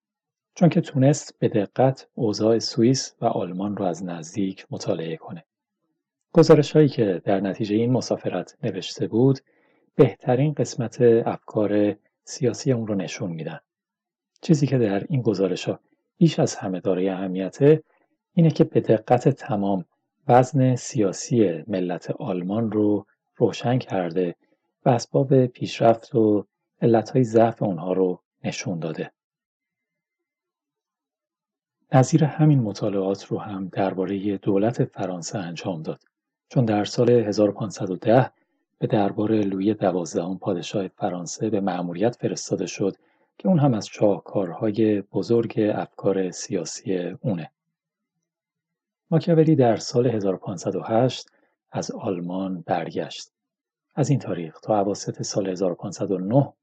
چون 0.60 0.70
که 0.70 0.82
تونست 0.82 1.40
به 1.40 1.48
دقت 1.48 2.08
اوضاع 2.16 2.60
سوئیس 2.60 3.16
و 3.22 3.26
آلمان 3.26 3.78
را 3.78 3.88
از 3.88 4.04
نزدیک 4.04 4.68
مطالعه 4.72 5.18
کنه. 5.18 5.44
گزارش 6.34 6.72
هایی 6.72 6.90
که 6.90 7.22
در 7.24 7.40
نتیجه 7.40 7.76
این 7.76 7.92
مسافرت 7.92 8.58
نوشته 8.64 9.08
بود 9.08 9.40
بهترین 9.96 10.54
قسمت 10.54 11.02
افکار 11.02 11.96
سیاسی 12.24 12.72
اون 12.72 12.88
رو 12.88 12.96
نشون 12.96 13.32
میدن. 13.32 13.60
چیزی 14.42 14.68
که 14.68 14.78
در 14.78 15.06
این 15.10 15.22
گزارش 15.22 15.66
ها 15.66 15.80
بیش 16.18 16.40
از 16.40 16.56
همه 16.56 16.80
دارای 16.80 17.10
اهمیته 17.10 17.84
اینه 18.34 18.52
که 18.52 18.64
به 18.64 18.82
دقت 18.82 19.30
تمام 19.30 19.86
وزن 20.28 20.76
سیاسی 20.76 21.64
ملت 21.68 22.12
آلمان 22.12 22.72
رو 22.72 23.06
روشن 23.36 23.78
کرده 23.78 24.36
و 24.86 24.90
اسباب 24.90 25.46
پیشرفت 25.46 26.16
و 26.16 26.46
علتهای 26.82 27.24
ضعف 27.24 27.64
اونها 27.64 27.94
رو 27.94 28.20
نشون 28.44 28.80
داده. 28.80 29.12
نظیر 31.94 32.24
همین 32.24 32.60
مطالعات 32.60 33.26
رو 33.26 33.38
هم 33.38 33.68
درباره 33.68 34.38
دولت 34.38 34.84
فرانسه 34.84 35.38
انجام 35.38 35.82
داد 35.82 36.02
چون 36.50 36.66
در 36.66 36.86
سال 36.86 37.10
1510 37.10 38.32
به 38.80 38.88
دربار 38.88 39.32
لویی 39.32 39.74
دوازدهم 39.74 40.38
پادشاه 40.38 40.88
فرانسه 40.88 41.50
به 41.50 41.60
مأموریت 41.60 42.16
فرستاده 42.16 42.66
شد 42.66 42.96
که 43.38 43.48
اون 43.48 43.60
هم 43.60 43.74
از 43.74 43.88
شاهکارهای 43.88 45.02
بزرگ 45.02 45.72
افکار 45.76 46.32
سیاسی 46.32 46.98
اونه. 46.98 47.52
ماکیاولی 49.12 49.56
در 49.56 49.76
سال 49.76 50.08
1508 50.08 51.28
از 51.72 51.92
آلمان 51.92 52.64
برگشت. 52.68 53.32
از 53.96 54.10
این 54.10 54.20
تاریخ 54.20 54.60
تا 54.60 54.78
اواسط 54.78 55.22
سال 55.22 55.50
1509 55.50 56.54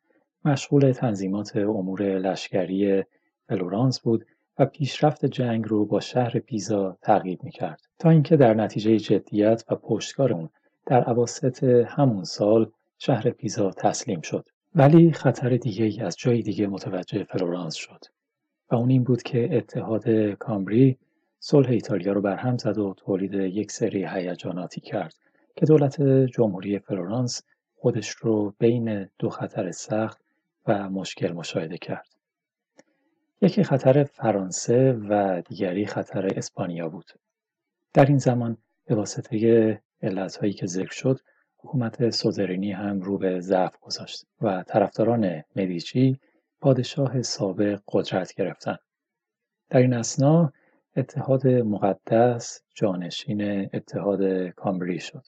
مشغول 0.45 0.93
تنظیمات 0.93 1.57
امور 1.57 2.03
لشکری 2.03 3.05
فلورانس 3.49 4.01
بود 4.01 4.27
و 4.59 4.67
پیشرفت 4.67 5.27
جنگ 5.27 5.65
رو 5.69 5.85
با 5.85 6.01
شهر 6.01 6.39
پیزا 6.39 6.99
ترغیب 7.03 7.43
می‌کرد 7.43 7.81
تا 7.99 8.11
اینکه 8.11 8.37
در 8.37 8.55
نتیجه 8.55 8.99
جدیت 8.99 9.65
و 9.71 9.75
پشتکار 9.75 10.33
اون 10.33 10.49
در 10.87 11.05
اواسط 11.05 11.65
همون 11.65 12.25
سال 12.25 12.71
شهر 12.99 13.31
پیزا 13.31 13.71
تسلیم 13.71 14.21
شد 14.21 14.49
ولی 14.75 15.13
خطر 15.13 15.57
دیگه 15.57 15.85
ای 15.85 16.01
از 16.01 16.17
جای 16.17 16.43
دیگه 16.43 16.67
متوجه 16.67 17.25
فلورانس 17.25 17.75
شد 17.75 18.05
و 18.71 18.75
اون 18.75 18.91
این 18.91 19.05
بود 19.05 19.23
که 19.23 19.57
اتحاد 19.57 20.09
کامبری 20.39 20.99
صلح 21.39 21.71
ایتالیا 21.71 22.13
رو 22.13 22.21
برهم 22.21 22.57
زد 22.57 22.79
و 22.79 22.95
تولید 22.97 23.35
یک 23.35 23.73
سری 23.73 24.07
هیجاناتی 24.07 24.81
کرد 24.81 25.15
که 25.57 25.67
دولت 25.67 26.03
جمهوری 26.27 26.79
فلورانس 26.79 27.43
خودش 27.77 28.11
رو 28.11 28.55
بین 28.59 29.09
دو 29.19 29.31
خطر 29.31 29.71
سخت 29.71 30.21
و 30.67 30.91
مشکل 30.91 31.33
مشاهده 31.33 31.79
کرد. 31.79 32.14
یکی 33.41 33.65
خطر 33.65 34.05
فرانسه 34.05 34.93
و 34.93 35.43
دیگری 35.43 35.87
خطر 35.87 36.27
اسپانیا 36.27 36.89
بود. 36.89 37.11
در 37.93 38.07
این 38.07 38.19
زمان 38.19 38.57
به 38.85 38.95
واسطه 38.95 39.81
علتهایی 40.03 40.53
که 40.53 40.67
ذکر 40.67 40.93
شد 40.93 41.21
حکومت 41.59 42.11
سوزرینی 42.11 42.73
هم 42.73 43.01
رو 43.01 43.19
به 43.19 43.41
ضعف 43.41 43.79
گذاشت 43.81 44.27
و 44.41 44.63
طرفداران 44.63 45.43
مدیچی 45.57 46.21
پادشاه 46.61 47.23
سابق 47.23 47.81
قدرت 47.89 48.35
گرفتند. 48.35 48.79
در 49.71 49.79
این 49.79 49.95
اسنا 49.95 50.53
اتحاد 50.97 51.47
مقدس 51.47 52.63
جانشین 52.75 53.71
اتحاد 53.75 54.49
کامبری 54.49 54.99
شد. 54.99 55.25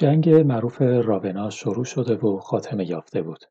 جنگ 0.00 0.30
معروف 0.30 0.82
راونا 0.82 1.50
شروع 1.50 1.84
شده 1.84 2.14
و 2.14 2.38
خاتمه 2.38 2.90
یافته 2.90 3.22
بود. 3.22 3.44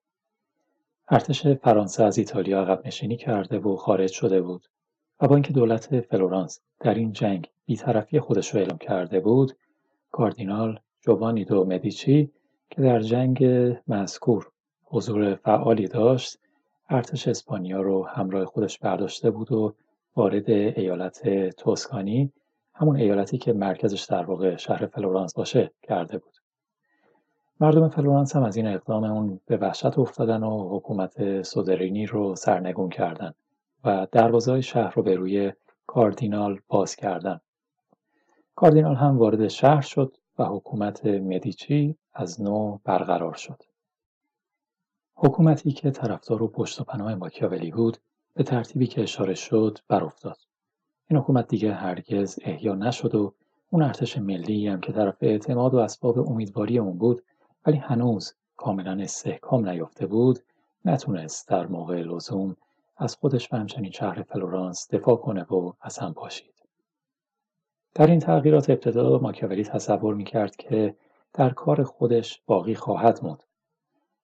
ارتش 1.07 1.47
فرانسه 1.47 2.03
از 2.03 2.17
ایتالیا 2.17 2.61
عقب 2.61 2.87
نشینی 2.87 3.17
کرده 3.17 3.59
و 3.59 3.75
خارج 3.75 4.11
شده 4.11 4.41
بود 4.41 4.65
و 5.19 5.27
با 5.27 5.35
اینکه 5.35 5.53
دولت 5.53 6.01
فلورانس 6.01 6.61
در 6.79 6.93
این 6.93 7.11
جنگ 7.11 7.49
بیطرفی 7.65 8.19
خودش 8.19 8.55
را 8.55 8.61
اعلام 8.61 8.77
کرده 8.77 9.19
بود 9.19 9.51
کاردینال 10.11 10.79
جوانی 11.01 11.45
دو 11.45 11.65
مدیچی 11.65 12.31
که 12.69 12.81
در 12.81 12.99
جنگ 12.99 13.45
مذکور 13.87 14.51
حضور 14.83 15.35
فعالی 15.35 15.87
داشت 15.87 16.39
ارتش 16.89 17.27
اسپانیا 17.27 17.81
رو 17.81 18.07
همراه 18.07 18.45
خودش 18.45 18.79
برداشته 18.79 19.31
بود 19.31 19.51
و 19.51 19.75
وارد 20.15 20.49
ایالت 20.49 21.49
توسکانی 21.49 22.31
همون 22.73 22.95
ایالتی 22.95 23.37
که 23.37 23.53
مرکزش 23.53 24.03
در 24.03 24.23
واقع 24.23 24.55
شهر 24.55 24.85
فلورانس 24.85 25.33
باشه 25.33 25.71
کرده 25.83 26.17
بود 26.17 26.38
مردم 27.61 27.89
فلورانس 27.89 28.35
هم 28.35 28.43
از 28.43 28.55
این 28.55 28.67
اقدام 28.67 29.03
اون 29.03 29.39
به 29.45 29.57
وحشت 29.57 29.99
افتادن 29.99 30.43
و 30.43 30.77
حکومت 30.77 31.41
سودرینی 31.41 32.05
رو 32.05 32.35
سرنگون 32.35 32.89
کردن 32.89 33.33
و 33.83 34.07
دروازه 34.11 34.51
های 34.51 34.61
شهر 34.61 34.93
رو 34.93 35.03
به 35.03 35.15
روی 35.15 35.53
کاردینال 35.87 36.59
باز 36.67 36.95
کردن. 36.95 37.39
کاردینال 38.55 38.95
هم 38.95 39.17
وارد 39.17 39.47
شهر 39.47 39.81
شد 39.81 40.17
و 40.37 40.45
حکومت 40.45 41.05
مدیچی 41.05 41.95
از 42.13 42.41
نو 42.41 42.77
برقرار 42.83 43.33
شد. 43.33 43.63
حکومتی 45.15 45.71
که 45.71 45.91
طرفدار 45.91 46.43
و 46.43 46.47
پشت 46.47 46.81
و 46.81 46.83
پناه 46.83 47.15
ماکیاولی 47.15 47.71
بود 47.71 47.97
به 48.33 48.43
ترتیبی 48.43 48.87
که 48.87 49.03
اشاره 49.03 49.33
شد 49.33 49.77
برافتاد. 49.87 50.37
این 51.07 51.19
حکومت 51.19 51.47
دیگه 51.47 51.73
هرگز 51.73 52.39
احیا 52.41 52.75
نشد 52.75 53.15
و 53.15 53.33
اون 53.69 53.83
ارتش 53.83 54.17
ملی 54.17 54.67
هم 54.67 54.79
که 54.79 54.93
طرف 54.93 55.17
اعتماد 55.21 55.73
و 55.73 55.77
اسباب 55.77 56.29
امیدواری 56.29 56.79
اون 56.79 56.97
بود 56.97 57.21
ولی 57.65 57.77
هنوز 57.77 58.33
کاملا 58.57 59.03
استحکام 59.03 59.69
نیافته 59.69 60.05
بود 60.05 60.39
نتونست 60.85 61.47
در 61.47 61.67
موقع 61.67 62.01
لزوم 62.01 62.55
از 62.97 63.15
خودش 63.15 63.53
و 63.53 63.57
همچنین 63.57 63.91
شهر 63.91 64.23
فلورانس 64.23 64.93
دفاع 64.93 65.15
کنه 65.15 65.43
و 65.43 65.73
از 65.81 65.97
هم 65.97 66.13
پاشید. 66.13 66.53
در 67.95 68.07
این 68.07 68.19
تغییرات 68.19 68.69
ابتدا 68.69 69.17
ماکیاولی 69.17 69.63
تصور 69.63 70.15
می‌کرد 70.15 70.55
که 70.55 70.95
در 71.33 71.49
کار 71.49 71.83
خودش 71.83 72.41
باقی 72.45 72.75
خواهد 72.75 73.19
موند. 73.23 73.43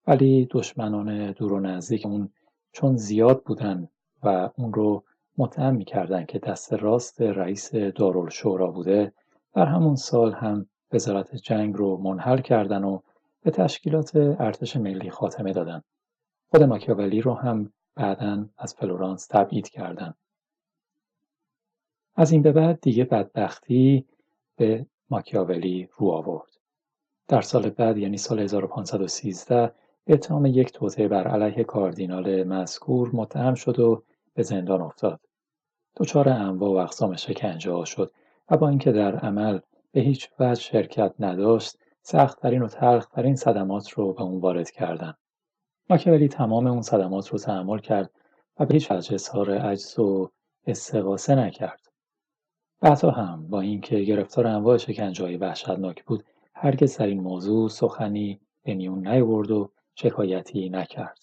ولی 0.08 0.48
دشمنان 0.52 1.32
دور 1.32 1.54
و 1.54 1.60
نزدیک 1.60 2.06
اون 2.06 2.30
چون 2.72 2.98
زیاد 2.98 3.44
بودن 3.44 3.90
و 4.24 4.50
اون 4.58 4.74
رو 4.74 5.04
متهم 5.38 5.76
می‌کردن 5.76 6.26
که 6.26 6.40
دست 6.40 6.74
راست 6.74 7.22
رئیس 7.22 7.76
دارالشورا 7.76 8.68
بوده 8.68 9.14
در 9.54 9.66
همون 9.66 9.96
سال 9.96 10.34
هم 10.34 10.68
وزارت 10.94 11.36
جنگ 11.36 11.76
رو 11.76 11.98
منحل 11.98 12.42
کردن 12.42 12.84
و 12.84 13.00
به 13.46 13.52
تشکیلات 13.52 14.16
ارتش 14.16 14.76
ملی 14.76 15.10
خاتمه 15.10 15.54
دادن. 15.54 15.82
خود 16.52 16.64
ماکیاولی 16.64 17.22
رو 17.22 17.34
هم 17.34 17.74
بعدا 17.96 18.46
از 18.58 18.74
فلورانس 18.74 19.28
تبعید 19.28 19.70
کردن. 19.70 20.14
از 22.16 22.32
این 22.32 22.42
به 22.42 22.52
بعد 22.52 22.82
دیگه 22.82 23.04
بدبختی 23.04 24.06
به 24.56 24.86
ماکیاولی 25.10 25.90
رو 25.98 26.08
آورد. 26.08 26.50
در 27.28 27.42
سال 27.42 27.70
بعد 27.70 27.98
یعنی 27.98 28.18
سال 28.18 28.40
1513 28.40 29.72
به 30.06 30.14
اتهام 30.14 30.46
یک 30.46 30.72
توطعه 30.72 31.08
بر 31.08 31.28
علیه 31.28 31.64
کاردینال 31.64 32.44
مذکور 32.44 33.10
متهم 33.14 33.54
شد 33.54 33.80
و 33.80 34.04
به 34.34 34.44
زندان 34.44 34.82
افتاد. 34.82 35.20
دچار 35.96 36.30
انواع 36.30 36.72
و 36.72 36.76
اقسام 36.76 37.16
شکنجه 37.16 37.72
ها 37.72 37.86
شد 37.86 38.12
و 38.50 38.58
با 38.58 38.70
اینکه 38.70 38.92
در 38.92 39.16
عمل 39.16 39.60
به 39.92 40.02
هیچ 40.02 40.30
وجه 40.40 40.62
شرکت 40.62 41.14
نداشت 41.20 41.78
سختترین 42.08 42.62
و 42.62 42.68
تلخترین 42.68 43.36
صدمات 43.36 43.90
رو 43.90 44.14
به 44.14 44.22
اون 44.22 44.42
وارد 44.42 44.72
کردن. 44.72 45.14
ماکیاولی 45.90 46.28
تمام 46.28 46.68
اون 46.68 46.82
صدمات 46.82 47.28
رو 47.30 47.40
تحمل 47.40 47.80
کرد 47.80 48.12
و 48.60 48.66
به 48.66 48.74
هیچ 48.74 48.92
وجه 48.92 49.14
اظهار 49.14 49.58
عجز 49.58 50.00
و 50.00 50.32
استقاسه 50.68 51.36
نکرد. 51.36 51.86
بعدها 52.82 53.12
هم 53.12 53.48
با 53.48 53.62
اینکه 53.62 54.00
گرفتار 54.00 54.48
انواع 54.48 54.78
شکنجههای 54.78 55.38
وحشتناک 55.38 56.04
بود 56.04 56.26
هرگز 56.54 56.98
در 56.98 57.06
این 57.06 57.20
موضوع 57.20 57.70
سخنی 57.70 58.40
به 58.64 58.74
میون 58.74 59.08
نیاورد 59.08 59.52
و 59.52 59.72
شکایتی 59.96 60.70
نکرد 60.70 61.20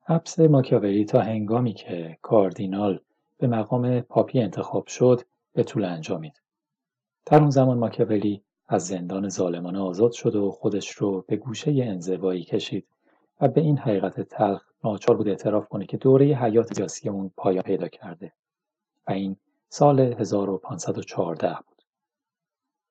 حبس 0.00 0.38
ماکیاولی 0.38 1.04
تا 1.04 1.20
هنگامی 1.20 1.72
که 1.72 2.18
کاردینال 2.22 3.00
به 3.38 3.46
مقام 3.46 4.00
پاپی 4.00 4.40
انتخاب 4.40 4.86
شد 4.86 5.20
به 5.52 5.62
طول 5.64 5.84
انجامید 5.84 6.42
در 7.26 7.40
اون 7.40 7.50
زمان 7.50 7.78
ماکیاولی 7.78 8.45
از 8.68 8.86
زندان 8.86 9.28
ظالمانه 9.28 9.78
آزاد 9.78 10.12
شد 10.12 10.36
و 10.36 10.50
خودش 10.50 10.90
رو 10.90 11.24
به 11.28 11.36
گوشه 11.36 11.70
انزوایی 11.70 12.44
کشید 12.44 12.86
و 13.40 13.48
به 13.48 13.60
این 13.60 13.78
حقیقت 13.78 14.20
تلخ 14.20 14.62
ناچار 14.84 15.16
بود 15.16 15.28
اعتراف 15.28 15.68
کنه 15.68 15.86
که 15.86 15.96
دوره 15.96 16.26
حیات 16.26 16.74
سیاسی 16.74 17.08
اون 17.08 17.30
پایان 17.36 17.62
پیدا 17.62 17.88
کرده 17.88 18.32
و 19.08 19.12
این 19.12 19.36
سال 19.68 20.00
1514 20.00 21.56
بود. 21.66 21.82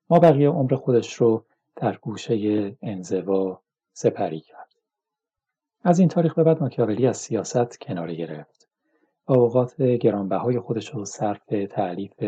ما 0.09 0.19
بقیه 0.19 0.49
عمر 0.49 0.75
خودش 0.75 1.13
رو 1.13 1.45
در 1.75 1.97
گوشه 1.97 2.77
انزوا 2.81 3.61
سپری 3.93 4.39
کرد. 4.39 4.69
از 5.83 5.99
این 5.99 6.09
تاریخ 6.09 6.33
به 6.35 6.43
بعد 6.43 6.61
ماکیاولی 6.61 7.07
از 7.07 7.17
سیاست 7.17 7.79
کناره 7.79 8.15
گرفت 8.15 8.69
و 9.27 9.33
اوقات 9.33 9.81
گرانبهای 9.81 10.59
خودش 10.59 10.89
رو 10.89 11.05
صرف 11.05 11.45
تعلیف 11.69 12.23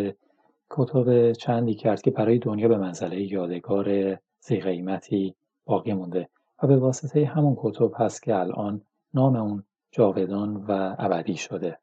کتب 0.70 1.32
چندی 1.32 1.76
کرد 1.76 2.02
که 2.02 2.12
برای 2.12 2.40
دنیا 2.40 2.68
به 2.68 2.78
منزله 2.78 3.22
یادگار 3.22 4.18
زی 4.40 5.36
باقی 5.66 5.94
مونده 5.94 6.30
و 6.64 6.68
به 6.68 6.78
واسطه 6.78 7.26
همون 7.26 7.56
کتب 7.60 7.92
هست 7.96 8.24
که 8.24 8.36
الان 8.36 8.82
نام 9.14 9.36
اون 9.36 9.64
جاودان 9.92 10.56
و 10.56 10.96
ابدی 11.00 11.36
شده. 11.36 11.80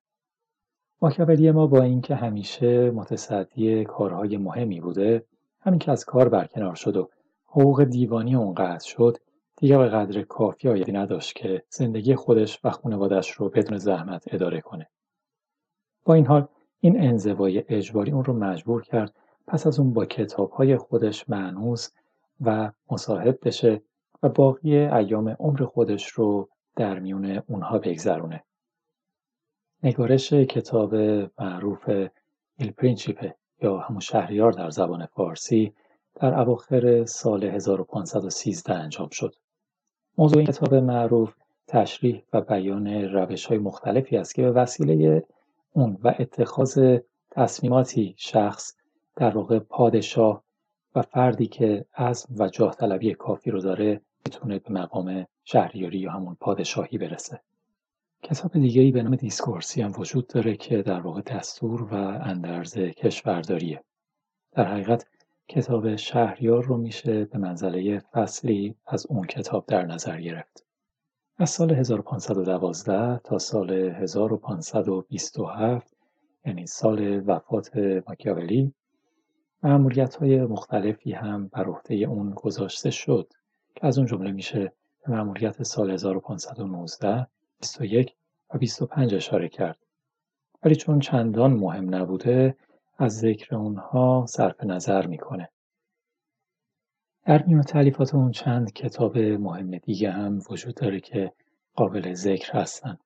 ماکیاولی 1.02 1.50
ما 1.50 1.66
با 1.66 1.82
اینکه 1.82 2.14
همیشه 2.14 2.90
متصدی 2.90 3.84
کارهای 3.84 4.36
مهمی 4.36 4.80
بوده 4.80 5.24
همین 5.60 5.78
که 5.78 5.92
از 5.92 6.04
کار 6.04 6.28
برکنار 6.28 6.74
شد 6.74 6.96
و 6.96 7.08
حقوق 7.46 7.84
دیوانی 7.84 8.36
اون 8.36 8.78
شد 8.78 9.18
دیگه 9.56 9.78
به 9.78 9.88
قدر 9.88 10.22
کافی 10.22 10.68
آیدی 10.68 10.92
نداشت 10.92 11.36
که 11.36 11.62
زندگی 11.68 12.14
خودش 12.14 12.60
و 12.64 12.70
خانوادش 12.70 13.30
رو 13.30 13.48
بدون 13.48 13.78
زحمت 13.78 14.34
اداره 14.34 14.60
کنه 14.60 14.90
با 16.04 16.14
این 16.14 16.26
حال 16.26 16.48
این 16.84 17.02
انزوای 17.02 17.64
اجباری 17.68 18.12
اون 18.12 18.24
رو 18.24 18.32
مجبور 18.32 18.82
کرد 18.82 19.14
پس 19.46 19.66
از 19.66 19.80
اون 19.80 19.92
با 19.92 20.06
کتابهای 20.06 20.76
خودش 20.76 21.28
معنوس 21.28 21.90
و 22.40 22.70
مصاحب 22.90 23.38
بشه 23.42 23.82
و 24.22 24.28
باقی 24.28 24.76
ایام 24.76 25.28
عمر 25.28 25.64
خودش 25.64 26.08
رو 26.08 26.48
در 26.76 26.98
میون 26.98 27.42
اونها 27.48 27.78
بگذرونه 27.78 28.44
نگارش 29.82 30.32
کتاب 30.32 30.94
معروف 31.38 31.88
ایل 32.58 32.70
پرینچیپه 32.78 33.34
یا 33.62 33.78
همون 33.78 34.00
شهریار 34.00 34.52
در 34.52 34.70
زبان 34.70 35.06
فارسی 35.06 35.74
در 36.14 36.40
اواخر 36.40 37.04
سال 37.04 37.44
1513 37.44 38.74
انجام 38.74 39.08
شد. 39.12 39.34
موضوع 40.18 40.38
این 40.38 40.46
کتاب 40.46 40.74
معروف 40.74 41.34
تشریح 41.68 42.22
و 42.32 42.40
بیان 42.40 42.86
روش 42.86 43.46
های 43.46 43.58
مختلفی 43.58 44.16
است 44.16 44.34
که 44.34 44.42
به 44.42 44.50
وسیله 44.50 45.24
اون 45.76 45.98
و 46.04 46.14
اتخاذ 46.18 46.98
تصمیماتی 47.30 48.14
شخص 48.18 48.76
در 49.16 49.36
واقع 49.36 49.58
پادشاه 49.58 50.44
و 50.94 51.02
فردی 51.02 51.46
که 51.46 51.86
عزم 51.96 52.34
و 52.38 52.48
جاه 52.48 52.74
طلبی 52.74 53.14
کافی 53.14 53.50
رو 53.50 53.60
داره 53.60 54.00
می‌تونه 54.26 54.58
به 54.58 54.72
مقام 54.72 55.26
شهریاری 55.44 55.98
یا 55.98 56.12
همون 56.12 56.36
پادشاهی 56.40 56.98
برسه. 56.98 57.40
کتاب 58.22 58.52
دیگری 58.52 58.92
به 58.92 59.02
نام 59.02 59.16
دیسکورسی 59.16 59.82
هم 59.82 59.92
وجود 59.98 60.26
داره 60.26 60.56
که 60.56 60.82
در 60.82 61.00
واقع 61.00 61.20
دستور 61.20 61.82
و 61.82 61.94
اندرز 61.94 62.74
کشورداریه. 62.78 63.84
در 64.52 64.64
حقیقت 64.64 65.06
کتاب 65.48 65.96
شهریار 65.96 66.64
رو 66.64 66.76
میشه 66.76 67.24
به 67.24 67.38
منزله 67.38 67.98
فصلی 67.98 68.74
از 68.86 69.06
اون 69.06 69.26
کتاب 69.26 69.66
در 69.66 69.86
نظر 69.86 70.20
گرفت. 70.20 70.64
از 71.38 71.50
سال 71.50 71.70
1512 71.70 73.20
تا 73.24 73.38
سال 73.38 73.70
1527 73.70 75.96
یعنی 76.46 76.66
سال 76.66 77.22
وفات 77.26 77.76
ماکیاولی 77.76 78.74
معمولیت 79.62 80.16
های 80.16 80.40
مختلفی 80.40 81.12
هم 81.12 81.48
بر 81.48 81.64
عهده 81.64 81.94
اون 81.94 82.30
گذاشته 82.30 82.90
شد 82.90 83.32
که 83.74 83.86
از 83.86 83.98
اون 83.98 84.06
جمله 84.06 84.32
میشه 84.32 84.72
به 85.06 85.12
معمولیت 85.12 85.62
سال 85.62 85.90
1519 85.90 87.26
21 87.60 88.14
و 88.54 88.58
25 88.58 89.14
اشاره 89.14 89.48
کرد. 89.48 89.78
ولی 90.62 90.76
چون 90.76 91.00
چندان 91.00 91.52
مهم 91.52 91.94
نبوده 91.94 92.56
از 92.98 93.18
ذکر 93.18 93.56
اونها 93.56 94.26
صرف 94.28 94.64
نظر 94.64 95.06
می‌کنه. 95.06 95.48
در 97.26 97.42
میون 97.42 97.62
تعلیفات 97.62 98.14
اون 98.14 98.30
چند 98.30 98.72
کتاب 98.72 99.18
مهم 99.18 99.78
دیگه 99.78 100.10
هم 100.10 100.42
وجود 100.50 100.74
داره 100.74 101.00
که 101.00 101.32
قابل 101.74 102.14
ذکر 102.14 102.52
هستن. 102.52 102.98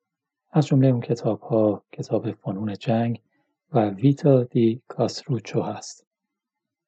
از 0.52 0.66
جمله 0.66 0.88
اون 0.88 1.00
کتاب 1.00 1.40
ها 1.40 1.83
کتاب 1.92 2.33
فنون 2.33 2.74
جنگ 2.74 3.20
و 3.72 3.90
ویتا 3.90 4.44
دی 4.44 4.83
کاسروچو 4.88 5.62
هست. 5.62 6.07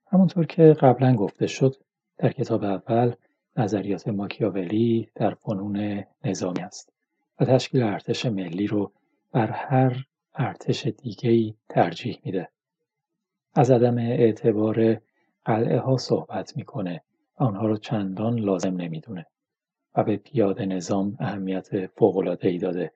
همونطور 0.07 0.47
که 0.47 0.63
قبلا 0.63 1.17
گفته 1.17 1.47
شد 1.47 1.77
در 2.19 2.33
کتاب 2.33 2.65
اول 2.65 3.13
نظریات 3.57 4.09
ماکیاولی 4.09 5.09
در 5.15 5.35
فنون 5.35 6.05
نظامی 6.25 6.61
است 6.61 6.93
و 7.41 7.45
تشکیل 7.45 7.83
ارتش 7.83 8.27
ملی 8.27 8.67
رو 8.67 8.93
بر 9.33 9.51
هر 9.51 10.05
ارتش 10.35 10.87
دیگه‌ای 10.87 11.55
ترجیح 11.69 12.19
میده. 12.25 12.49
از 13.55 13.71
عدم 13.71 13.99
اعتبار 13.99 15.01
قلعه 15.45 15.79
ها 15.79 15.97
صحبت 15.97 16.57
می‌کنه. 16.57 17.03
آنها 17.41 17.67
رو 17.67 17.77
چندان 17.77 18.39
لازم 18.39 18.77
نمی‌دونه 18.77 19.27
و 19.95 20.05
به 20.05 20.17
پیاده 20.17 20.67
نظام 20.67 21.17
اهمیت 21.21 21.87
فوق‌العاده‌ای 21.87 22.59
داده 22.59 22.93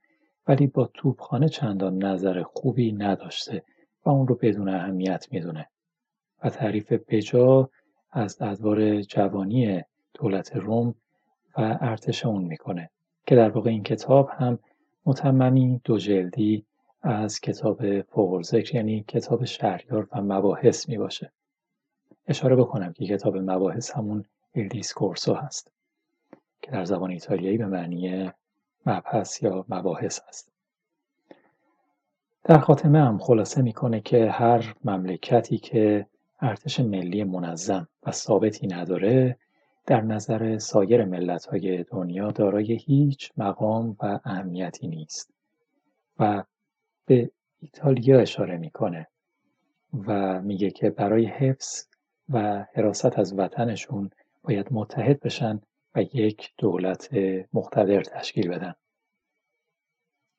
ولی 0.47 0.67
با 0.67 0.91
توپخانه 0.95 1.49
چندان 1.49 2.05
نظر 2.05 2.43
خوبی 2.43 2.93
نداشته 2.93 3.63
و 4.05 4.11
اون 4.11 4.27
رو 4.29 4.35
بدون 4.35 4.69
اهمیت 4.69 5.27
می‌دونه 5.31 5.69
و 6.45 6.51
تعریف 6.51 6.93
بجا 7.09 7.71
از 8.13 8.43
ادوار 8.43 9.01
جوانی 9.03 9.83
دولت 10.15 10.57
روم 10.57 10.95
و 11.57 11.79
ارتش 11.81 12.27
اون 12.27 12.45
می‌کنه 12.45 12.91
که 13.27 13.37
در 13.37 13.51
واقع 13.51 13.71
این 13.71 13.83
کتاب 13.83 14.29
هم 14.33 14.59
متممی 15.07 15.81
دو 15.85 15.99
جلدی 15.99 16.67
از 17.03 17.41
کتاب 17.41 18.01
فوق‌الذکر 18.01 18.75
یعنی 18.75 19.05
کتاب 19.09 19.45
شهریار 19.45 20.09
و 20.13 20.23
مباحث 20.23 20.89
می 20.89 20.99
باشه. 20.99 21.33
اشاره 22.27 22.57
بکنم 22.57 22.93
که 22.93 23.07
کتاب 23.07 23.37
مباحث 23.37 23.91
همون 23.91 24.25
ایل 24.55 24.69
دیسکورسو 24.69 25.35
هست 25.35 25.71
که 26.63 26.71
در 26.71 26.85
زبان 26.85 27.11
ایتالیایی 27.11 27.59
به 27.59 27.67
معنی 27.67 28.33
مبحث 28.87 29.43
یا 29.43 29.65
مباحث 29.69 30.21
است. 30.29 30.53
در 32.45 32.59
خاتمه 32.59 32.99
هم 33.05 33.19
خلاصه 33.19 33.63
می‌کنه 33.63 34.01
که 34.01 34.31
هر 34.31 34.75
مملکتی 34.85 35.59
که 35.59 36.07
ارتش 36.41 36.81
ملی 36.81 37.25
منظم 37.25 37.89
و 38.03 38.13
ثابتی 38.13 38.67
نداره 38.67 39.39
در 39.87 40.01
نظر 40.01 40.59
سایر 40.59 41.05
ملت‌های 41.05 41.85
دنیا 41.85 42.31
دارای 42.31 42.73
هیچ 42.73 43.33
مقام 43.37 43.97
و 44.01 44.21
اهمیتی 44.25 44.89
نیست 44.89 45.35
و 46.19 46.45
به 47.07 47.31
ایتالیا 47.61 48.21
اشاره 48.21 48.57
می‌کنه 48.57 49.07
و 50.07 50.41
میگه 50.41 50.71
که 50.71 50.91
برای 50.91 51.27
حفظ 51.27 51.87
و 52.29 52.65
حراست 52.75 53.19
از 53.19 53.39
وطنشون 53.39 54.11
باید 54.45 54.69
متحد 54.71 55.21
بشن 55.21 55.61
و 55.95 56.03
یک 56.03 56.53
دولت 56.59 57.15
مقتدر 57.53 58.03
تشکیل 58.03 58.49
بدن 58.49 58.75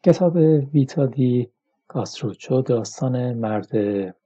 کتاب 0.03 0.35
ویتا 0.73 1.05
دی 1.05 1.49
کاستروچو 1.87 2.61
داستان 2.61 3.33
مرد 3.33 3.71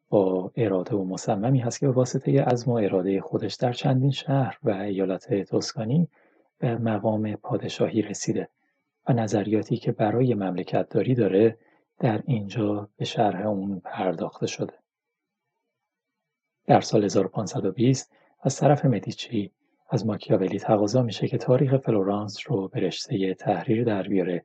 با 0.09 0.51
اراده 0.55 0.95
و 0.95 1.03
مصممی 1.03 1.59
هست 1.59 1.79
که 1.79 1.87
به 1.87 1.93
واسطه 1.93 2.43
عزم 2.43 2.71
و 2.71 2.75
اراده 2.75 3.21
خودش 3.21 3.53
در 3.55 3.73
چندین 3.73 4.11
شهر 4.11 4.57
و 4.63 4.69
ایالت 4.69 5.43
توسکانی 5.43 6.07
به 6.57 6.77
مقام 6.77 7.35
پادشاهی 7.35 8.01
رسیده 8.01 8.49
و 9.07 9.13
نظریاتی 9.13 9.77
که 9.77 9.91
برای 9.91 10.33
مملکت 10.33 10.89
داری 10.89 11.15
داره 11.15 11.57
در 11.99 12.23
اینجا 12.25 12.89
به 12.97 13.05
شرح 13.05 13.47
اون 13.47 13.79
پرداخته 13.79 14.47
شده. 14.47 14.73
در 16.65 16.81
سال 16.81 17.03
1520 17.03 18.11
از 18.41 18.57
طرف 18.57 18.85
مدیچی 18.85 19.51
از 19.91 20.05
ماکیاولی 20.05 20.59
تقاضا 20.59 21.01
میشه 21.01 21.27
که 21.27 21.37
تاریخ 21.37 21.77
فلورانس 21.77 22.37
رو 22.47 22.67
به 22.67 22.79
رشته 22.79 23.33
تحریر 23.33 23.83
در 23.83 24.03
بیاره 24.03 24.43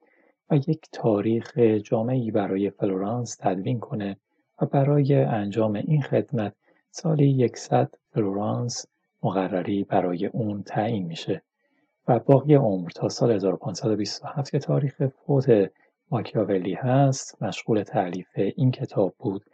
و 0.51 0.57
یک 0.57 0.87
تاریخ 0.93 1.59
جامعی 1.59 2.31
برای 2.31 2.71
فلورانس 2.71 3.37
تدوین 3.37 3.81
کنه 3.81 4.17
و 4.61 4.67
برای 4.67 5.15
انجام 5.15 5.75
این 5.75 6.03
خدمت 6.03 6.55
سالی 6.91 7.29
یکصد 7.29 7.95
فلورین 8.11 8.87
مقرری 9.23 9.85
برای 9.85 10.27
اون 10.27 10.63
تعیین 10.63 11.07
میشه 11.07 11.43
و 12.09 12.19
باقی 12.19 12.55
عمر 12.55 12.91
تا 12.91 13.09
سال 13.09 13.31
1527 13.31 14.51
که 14.51 14.59
تاریخ 14.59 15.07
فوت 15.07 15.71
ماکیاولی 16.11 16.75
هست 16.75 17.43
مشغول 17.43 17.83
تعلیف 17.83 18.29
این 18.37 18.71
کتاب 18.71 19.15
بود 19.19 19.45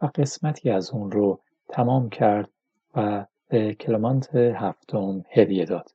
و 0.00 0.10
قسمتی 0.14 0.70
از 0.70 0.90
اون 0.90 1.10
رو 1.10 1.40
تمام 1.68 2.08
کرد 2.08 2.48
و 2.94 3.26
به 3.50 3.74
کلمانت 3.74 4.34
هفتم 4.34 5.24
هدیه 5.30 5.64
داد. 5.64 5.90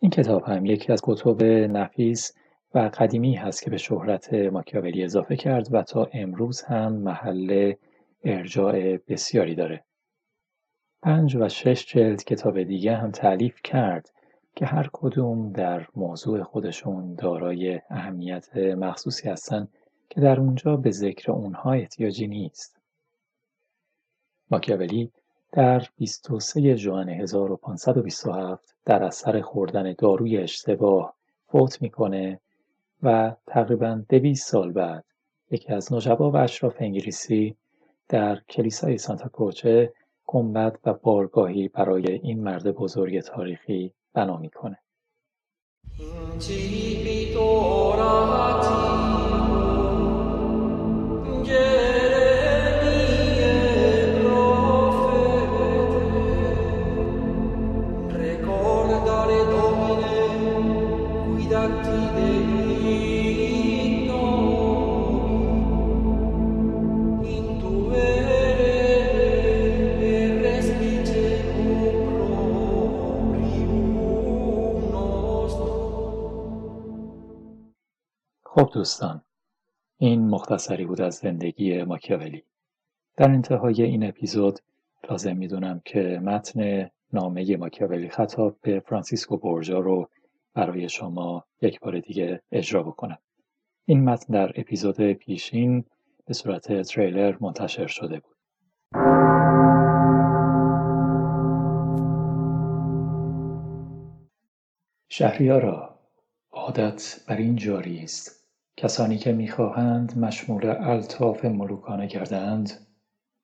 این 0.00 0.10
کتاب 0.10 0.44
هم 0.44 0.66
یکی 0.66 0.92
از 0.92 1.00
کتب 1.04 1.42
نفیس 1.44 2.32
و 2.74 2.78
قدیمی 2.78 3.34
هست 3.34 3.62
که 3.62 3.70
به 3.70 3.76
شهرت 3.76 4.34
ماکیاولی 4.34 5.04
اضافه 5.04 5.36
کرد 5.36 5.74
و 5.74 5.82
تا 5.82 6.08
امروز 6.12 6.62
هم 6.62 6.92
محل 6.92 7.72
ارجاع 8.24 8.96
بسیاری 8.96 9.54
داره. 9.54 9.84
پنج 11.02 11.36
و 11.36 11.48
شش 11.48 11.86
جلد 11.86 12.24
کتاب 12.24 12.62
دیگه 12.62 12.96
هم 12.96 13.10
تعلیف 13.10 13.62
کرد 13.64 14.12
که 14.56 14.66
هر 14.66 14.90
کدوم 14.92 15.52
در 15.52 15.86
موضوع 15.96 16.42
خودشون 16.42 17.14
دارای 17.14 17.80
اهمیت 17.90 18.56
مخصوصی 18.56 19.28
هستن 19.28 19.68
که 20.10 20.20
در 20.20 20.40
اونجا 20.40 20.76
به 20.76 20.90
ذکر 20.90 21.32
اونها 21.32 21.72
احتیاجی 21.72 22.26
نیست. 22.26 22.80
ماکیاولی 24.50 25.12
در 25.56 25.86
23 25.96 26.76
ژوئن 26.76 27.08
1527 27.08 28.76
در 28.84 29.02
اثر 29.02 29.40
خوردن 29.40 29.94
داروی 29.98 30.38
اشتباه 30.38 31.14
فوت 31.46 31.82
می‌کنه 31.82 32.40
و 33.02 33.36
تقریبا 33.46 34.02
دویست 34.08 34.48
سال 34.48 34.72
بعد 34.72 35.04
یکی 35.50 35.72
از 35.72 35.92
نجبا 35.92 36.30
و 36.30 36.36
اشراف 36.36 36.76
انگلیسی 36.78 37.56
در 38.08 38.40
کلیسای 38.48 38.98
سانتا 38.98 39.28
کروچه 39.28 39.92
گنبد 40.26 40.78
و 40.84 40.94
بارگاهی 40.94 41.68
برای 41.68 42.12
این 42.12 42.42
مرد 42.42 42.70
بزرگ 42.70 43.20
تاریخی 43.20 43.92
بنا 44.14 44.36
می‌کنه. 44.36 44.78
دوستان. 78.86 79.22
این 79.98 80.28
مختصری 80.28 80.84
بود 80.84 81.00
از 81.00 81.14
زندگی 81.14 81.82
ماکیاولی. 81.82 82.44
در 83.16 83.30
انتهای 83.30 83.82
این 83.82 84.08
اپیزود 84.08 84.58
لازم 85.10 85.36
می‌دونم 85.36 85.80
که 85.84 86.20
متن 86.22 86.90
نامه 87.12 87.56
ماکیاولی 87.56 88.08
خطاب 88.08 88.56
به 88.62 88.80
فرانسیسکو 88.80 89.36
بورژا 89.36 89.78
رو 89.78 90.08
برای 90.54 90.88
شما 90.88 91.44
یک 91.62 91.80
بار 91.80 92.00
دیگه 92.00 92.42
اجرا 92.52 92.82
بکنم. 92.82 93.18
این 93.84 94.04
متن 94.04 94.32
در 94.32 94.52
اپیزود 94.60 95.12
پیشین 95.12 95.84
به 96.26 96.34
صورت 96.34 96.82
تریلر 96.82 97.36
منتشر 97.40 97.86
شده 97.86 98.20
بود. 98.20 98.36
شهریارا 105.08 105.98
عادت 106.50 107.20
بر 107.28 107.36
این 107.36 107.56
جاری 107.56 107.98
است. 107.98 108.35
کسانی 108.76 109.18
که 109.18 109.32
می‌خواهند 109.32 110.18
مشمول 110.18 110.66
الطاف 110.66 111.44
ملوکانه 111.44 112.06
گردند 112.06 112.86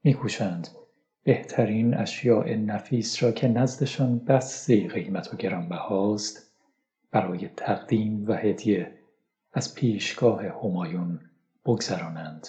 میکوشند. 0.04 0.68
بهترین 1.24 1.94
اشیاء 1.94 2.54
نفیس 2.54 3.22
را 3.22 3.32
که 3.32 3.48
نزدشان 3.48 4.18
بسی 4.18 4.88
قیمت 4.88 5.34
و 5.34 5.36
گرانبهاست 5.36 6.52
برای 7.10 7.48
تقدیم 7.48 8.24
و 8.28 8.32
هدیه 8.32 8.98
از 9.52 9.74
پیشگاه 9.74 10.42
همایون 10.46 11.20
بگذرانند. 11.64 12.48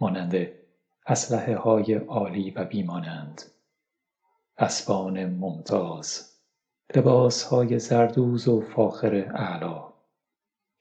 مانند 0.00 0.48
اسلحه 1.06 1.56
های 1.56 1.94
عالی 1.94 2.50
و 2.50 2.64
بیمانند. 2.64 3.42
اسبان 4.58 5.24
ممتاز. 5.26 6.30
لباس 6.96 7.42
های 7.42 7.78
زردوز 7.78 8.48
و 8.48 8.60
فاخر 8.60 9.14
اعلی. 9.14 9.89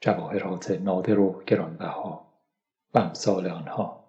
جواهرات 0.01 0.71
نادر 0.71 1.19
و 1.19 1.43
گرانبها 1.47 2.27
و 2.93 2.99
امثال 2.99 3.47
آنها. 3.47 4.03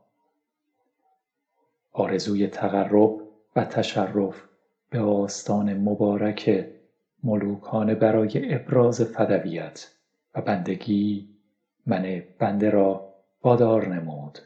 آرزوی 1.93 2.47
تقرب 2.47 3.21
و 3.57 3.65
تشرف 3.65 4.43
به 4.91 5.01
آستان 5.01 5.75
مبارک 5.75 6.67
ملوکانه 7.25 7.95
برای 7.95 8.55
ابراز 8.55 9.03
فدویت 9.03 9.91
و 10.35 10.41
بندگی 10.41 11.29
من 11.87 12.23
بنده 12.39 12.71
را 12.71 13.15
وادار 13.43 13.89
نمود 13.89 14.39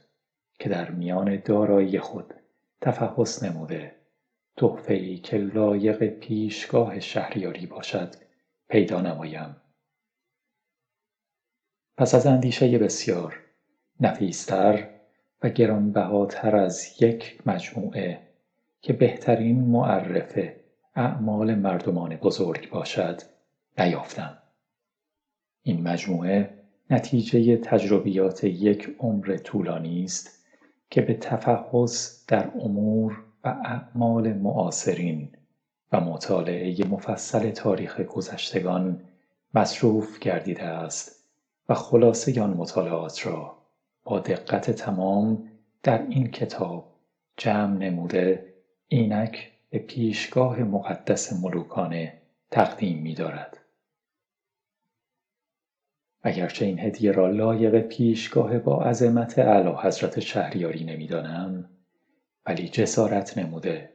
که 0.59 0.69
در 0.69 0.91
میان 0.91 1.43
دارایی 1.45 1.99
خود 1.99 2.35
تفحص 2.81 3.43
نموده. 3.43 3.95
تحفهای 4.57 5.17
که 5.17 5.37
لایق 5.37 6.05
پیشگاه 6.05 7.01
شهریاری 7.01 7.67
باشد 7.67 8.15
پیدا 8.69 9.01
نمایم. 9.01 9.57
پس 11.97 12.15
از 12.15 12.27
اندیشه 12.27 12.79
بسیار 12.79 13.41
نفیستر 14.01 14.89
و 15.43 15.49
گرانبهاتر 15.49 16.57
از 16.57 17.03
یک 17.03 17.39
مجموعه 17.47 18.21
که 18.81 18.93
بهترین 18.93 19.61
معرف 19.61 20.39
اعمال 20.95 21.55
مردمان 21.55 22.17
بزرگ 22.17 22.71
باشد 22.71 23.21
نیافتم. 23.79 24.39
این 25.63 25.83
مجموعه 25.83 26.51
نتیجه 26.91 27.57
تجربیات 27.57 28.45
یک 28.45 28.97
عمر 28.99 29.37
طولانی 29.37 30.05
است 30.05 30.45
که 30.91 31.01
به 31.01 31.15
تفحص 31.15 32.27
در 32.27 32.51
امور 32.61 33.25
و 33.45 33.49
اعمال 33.49 34.33
معاصرین 34.33 35.33
و 35.93 36.01
مطالعه 36.01 36.85
مفصل 36.87 37.51
تاریخ 37.51 38.01
گذشتگان 38.01 39.01
مصروف 39.55 40.19
گردیده 40.19 40.63
است. 40.63 41.24
و 41.69 41.75
خلاصه 41.75 42.43
آن 42.43 42.51
مطالعات 42.51 43.27
را 43.27 43.59
با 44.05 44.19
دقت 44.19 44.71
تمام 44.71 45.51
در 45.83 46.07
این 46.09 46.31
کتاب 46.31 46.95
جمع 47.37 47.77
نموده 47.77 48.55
اینک 48.89 49.53
به 49.71 49.79
پیشگاه 49.79 50.63
مقدس 50.63 51.33
ملوکانه 51.33 52.21
تقدیم 52.51 52.99
می 52.99 53.15
دارد. 53.15 53.59
اگرچه 56.23 56.65
این 56.65 56.79
هدیه 56.79 57.13
را 57.13 57.31
لایق 57.31 57.81
پیشگاه 57.81 58.59
با 58.59 58.83
عظمت 58.83 59.39
اعلی 59.39 59.73
حضرت 59.83 60.21
شهریاری 60.21 60.85
نمی‌دانم 60.85 61.71
ولی 62.47 62.69
جسارت 62.69 63.39
نموده 63.39 63.93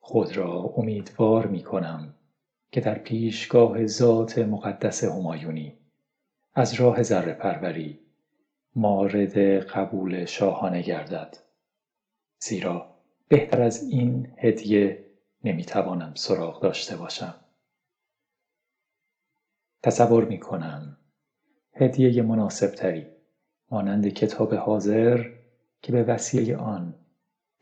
خود 0.00 0.36
را 0.36 0.74
امیدوار 0.76 1.46
می 1.46 1.62
کنم 1.62 2.14
که 2.72 2.80
در 2.80 2.98
پیشگاه 2.98 3.86
ذات 3.86 4.38
مقدس 4.38 5.04
همایونی 5.04 5.79
از 6.60 6.74
راه 6.74 7.02
ذره 7.02 7.32
پروری 7.32 8.00
مارد 8.76 9.38
قبول 9.38 10.24
شاهانه 10.24 10.82
گردد. 10.82 11.36
زیرا 12.42 12.94
بهتر 13.28 13.62
از 13.62 13.82
این 13.82 14.32
هدیه 14.38 15.06
نمی‌توانم 15.44 16.14
سراغ 16.14 16.62
داشته 16.62 16.96
باشم. 16.96 17.34
تصور 19.82 20.24
می 20.24 20.40
کنم 20.40 20.96
هدیه 21.74 22.22
مناسب 22.22 22.74
تری 22.74 23.06
مانند 23.70 24.08
کتاب 24.08 24.54
حاضر 24.54 25.30
که 25.82 25.92
به 25.92 26.02
وسیله 26.02 26.56
آن 26.56 26.94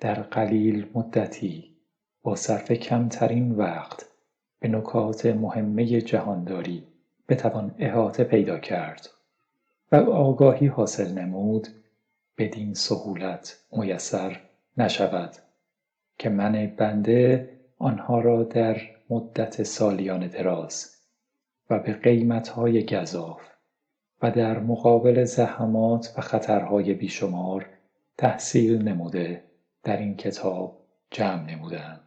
در 0.00 0.14
قلیل 0.14 0.90
مدتی 0.94 1.76
با 2.22 2.36
صرف 2.36 2.72
کمترین 2.72 3.52
وقت 3.52 4.06
به 4.60 4.68
نکات 4.68 5.26
مهمه 5.26 6.00
جهانداری 6.00 6.97
بتوان 7.28 7.74
احاطه 7.78 8.24
پیدا 8.24 8.58
کرد 8.58 9.10
و 9.92 9.96
آگاهی 9.96 10.66
حاصل 10.66 11.18
نمود 11.18 11.68
بدین 12.38 12.74
سهولت 12.74 13.58
میسر 13.72 14.40
نشود 14.76 15.34
که 16.18 16.28
من 16.28 16.74
بنده 16.76 17.50
آنها 17.78 18.20
را 18.20 18.42
در 18.42 18.80
مدت 19.10 19.62
سالیان 19.62 20.26
دراز 20.26 20.96
و 21.70 21.78
به 21.78 21.92
قیمتهای 21.92 22.86
گذاف 22.86 23.40
و 24.22 24.30
در 24.30 24.58
مقابل 24.58 25.24
زحمات 25.24 26.14
و 26.18 26.20
خطرهای 26.20 26.94
بیشمار 26.94 27.66
تحصیل 28.18 28.82
نموده 28.82 29.44
در 29.82 29.96
این 29.96 30.16
کتاب 30.16 30.78
جمع 31.10 31.50
نمودم 31.50 32.00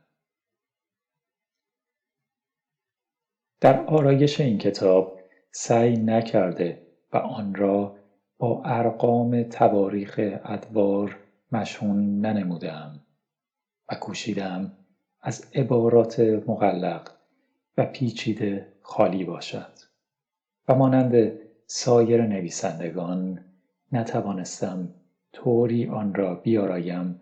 در 3.62 3.86
آرایش 3.86 4.42
این 4.42 4.58
کتاب 4.58 5.20
سعی 5.52 5.98
نکرده 5.98 6.82
و 7.14 7.18
آن 7.18 7.56
را 7.56 7.96
با 8.38 8.62
ارقام 8.66 9.44
تواریخ 9.44 10.20
ادوار 10.44 11.20
مشهون 11.52 12.22
ننمودم 12.22 13.00
و 13.90 13.96
کوشیدم 13.96 14.72
از 15.22 15.46
عبارات 15.56 16.20
مغلق 16.20 17.12
و 17.78 17.86
پیچیده 17.86 18.68
خالی 18.82 19.24
باشد 19.24 19.74
و 20.68 20.76
مانند 20.76 21.32
سایر 21.68 22.22
نویسندگان 22.22 23.46
نتوانستم 23.92 24.94
طوری 25.34 25.88
آن 25.88 26.14
را 26.14 26.36
بیارایم 26.36 27.22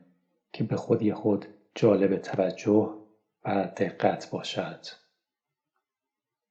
که 0.53 0.63
به 0.63 0.75
خودی 0.75 1.13
خود 1.13 1.45
جالب 1.75 2.17
توجه 2.17 2.89
و 3.45 3.63
دقت 3.77 4.29
باشد. 4.29 4.85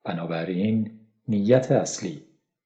بنابراین 0.08 1.00
نیت 1.28 1.72
اصلی 1.72 2.22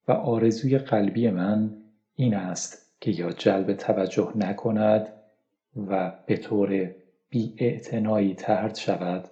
و 0.07 0.11
آرزوی 0.11 0.77
قلبی 0.77 1.29
من 1.29 1.77
این 2.15 2.35
است 2.35 2.91
که 3.01 3.11
یا 3.11 3.31
جلب 3.31 3.73
توجه 3.73 4.31
نکند 4.35 5.13
و 5.87 6.11
به 6.25 6.37
طور 6.37 6.95
بی 7.29 7.79
ترد 8.37 8.75
شود 8.75 9.27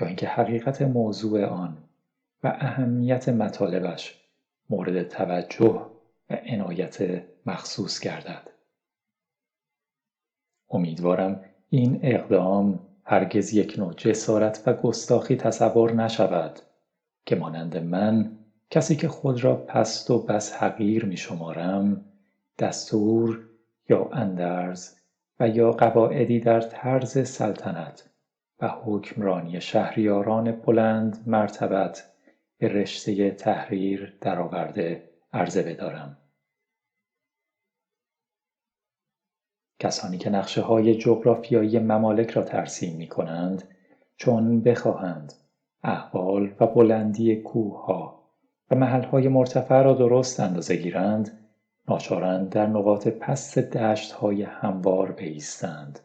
یا 0.00 0.06
اینکه 0.06 0.26
حقیقت 0.26 0.82
موضوع 0.82 1.44
آن 1.44 1.78
و 2.42 2.56
اهمیت 2.60 3.28
مطالبش 3.28 4.20
مورد 4.70 5.08
توجه 5.08 5.86
و 6.30 6.34
عنایت 6.34 7.22
مخصوص 7.46 8.00
گردد. 8.00 8.50
امیدوارم 10.70 11.44
این 11.70 12.00
اقدام 12.02 12.80
هرگز 13.04 13.54
یک 13.54 13.78
نوع 13.78 13.94
جسارت 13.94 14.62
و 14.66 14.72
گستاخی 14.72 15.36
تصور 15.36 15.92
نشود. 15.92 16.60
که 17.26 17.36
مانند 17.36 17.76
من 17.76 18.38
کسی 18.70 18.96
که 18.96 19.08
خود 19.08 19.44
را 19.44 19.56
پست 19.56 20.10
و 20.10 20.18
بس 20.18 20.52
حقیر 20.52 21.04
می 21.04 21.16
شمارم 21.16 22.04
دستور 22.58 23.48
یا 23.88 24.08
اندرز 24.12 24.96
و 25.40 25.48
یا 25.48 25.70
قواعدی 25.70 26.40
در 26.40 26.60
طرز 26.60 27.28
سلطنت 27.28 28.10
و 28.60 28.68
حکمرانی 28.68 29.60
شهریاران 29.60 30.52
بلند 30.52 31.24
مرتبت 31.26 32.12
به 32.58 32.68
رشته 32.68 33.30
تحریر 33.30 34.18
درآورده 34.20 35.10
عرضه 35.32 35.62
بدارم. 35.62 36.16
کسانی 39.78 40.18
که 40.18 40.30
نقشه 40.30 40.60
های 40.60 40.94
جغرافیایی 40.94 41.78
ممالک 41.78 42.30
را 42.30 42.42
ترسیم 42.42 42.96
می 42.96 43.08
کنند 43.08 43.68
چون 44.16 44.60
بخواهند 44.60 45.32
احوال 45.82 46.54
و 46.60 46.66
بلندی 46.66 47.36
کوه 47.36 47.84
ها 47.84 48.22
و 48.70 48.74
محل 48.74 49.02
های 49.02 49.28
مرتفع 49.28 49.82
را 49.82 49.94
درست 49.94 50.40
اندازه 50.40 50.76
گیرند 50.76 51.38
ناچارند 51.88 52.48
در 52.48 52.66
نقاط 52.66 53.08
پست 53.08 53.58
دشت 53.58 54.12
های 54.12 54.42
هموار 54.42 55.12
بیستند 55.12 55.98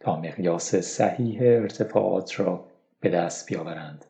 تا 0.00 0.16
مقیاس 0.16 0.74
صحیح 0.74 1.38
ارتفاعات 1.42 2.40
را 2.40 2.64
به 3.00 3.08
دست 3.08 3.48
بیاورند. 3.48 4.04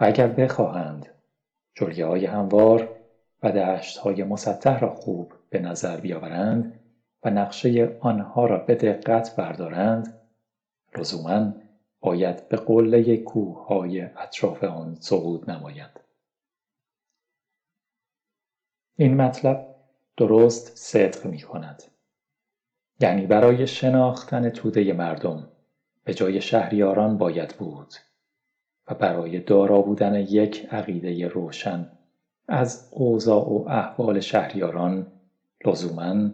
و 0.00 0.04
اگر 0.04 0.28
بخواهند 0.28 1.08
جلگه 1.74 2.06
های 2.06 2.26
هموار 2.26 2.88
و 3.42 3.52
دشت 3.52 3.98
های 3.98 4.22
مسطح 4.22 4.78
را 4.78 4.94
خوب 4.94 5.32
به 5.50 5.58
نظر 5.58 5.96
بیاورند 5.96 6.80
و 7.24 7.30
نقشه 7.30 7.96
آنها 8.00 8.46
را 8.46 8.58
به 8.58 8.74
دقت 8.74 9.36
بردارند 9.36 10.20
لزوما 10.98 11.52
باید 12.04 12.48
به 12.48 12.56
قله 12.56 13.16
کوه 13.16 13.66
های 13.66 14.00
اطراف 14.00 14.64
آن 14.64 14.96
صعود 15.00 15.50
نمایند 15.50 16.00
این 18.96 19.16
مطلب 19.16 19.74
درست 20.16 20.76
صدق 20.76 21.26
می 21.26 21.40
کند. 21.40 21.82
یعنی 23.00 23.26
برای 23.26 23.66
شناختن 23.66 24.50
توده 24.50 24.92
مردم 24.92 25.48
به 26.04 26.14
جای 26.14 26.40
شهریاران 26.40 27.18
باید 27.18 27.56
بود 27.58 27.94
و 28.88 28.94
برای 28.94 29.40
دارا 29.40 29.82
بودن 29.82 30.14
یک 30.14 30.66
عقیده 30.70 31.28
روشن 31.28 31.90
از 32.48 32.88
اوضاع 32.92 33.48
و 33.48 33.64
احوال 33.68 34.20
شهریاران 34.20 35.06
لزوما 35.66 36.30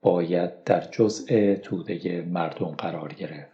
باید 0.00 0.64
در 0.64 0.80
جزء 0.80 1.54
توده 1.54 2.22
مردم 2.22 2.70
قرار 2.70 3.12
گرفت. 3.12 3.51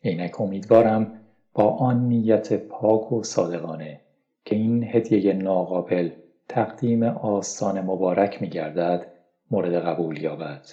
اینک 0.00 0.40
امیدوارم 0.40 1.20
با 1.54 1.64
آن 1.64 2.08
نیت 2.08 2.52
پاک 2.52 3.12
و 3.12 3.22
صادقانه 3.22 4.00
که 4.44 4.56
این 4.56 4.84
هدیه 4.84 5.32
ناقابل 5.32 6.10
تقدیم 6.48 7.02
آستان 7.02 7.80
مبارک 7.80 8.42
می 8.42 8.48
گردد 8.48 9.06
مورد 9.50 9.74
قبول 9.74 10.22
یابد. 10.22 10.66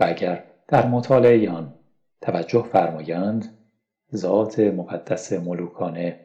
و 0.00 0.04
اگر 0.08 0.44
در 0.68 0.86
مطالعه 0.86 1.50
آن 1.50 1.74
توجه 2.20 2.62
فرمایند 2.62 3.58
ذات 4.14 4.58
مقدس 4.58 5.32
ملوکانه 5.32 6.20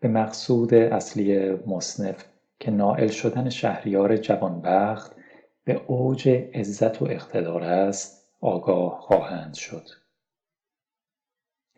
به 0.00 0.08
مقصود 0.08 0.74
اصلی 0.74 1.50
مصنف 1.50 2.24
که 2.60 2.70
نائل 2.70 3.08
شدن 3.08 3.48
شهریار 3.48 4.16
جوانبخت 4.16 5.16
به 5.64 5.80
اوج 5.86 6.28
عزت 6.28 7.02
و 7.02 7.04
اقتدار 7.04 7.64
است 7.64 8.26
آگاه 8.40 8.98
خواهند 9.00 9.54
شد. 9.54 9.84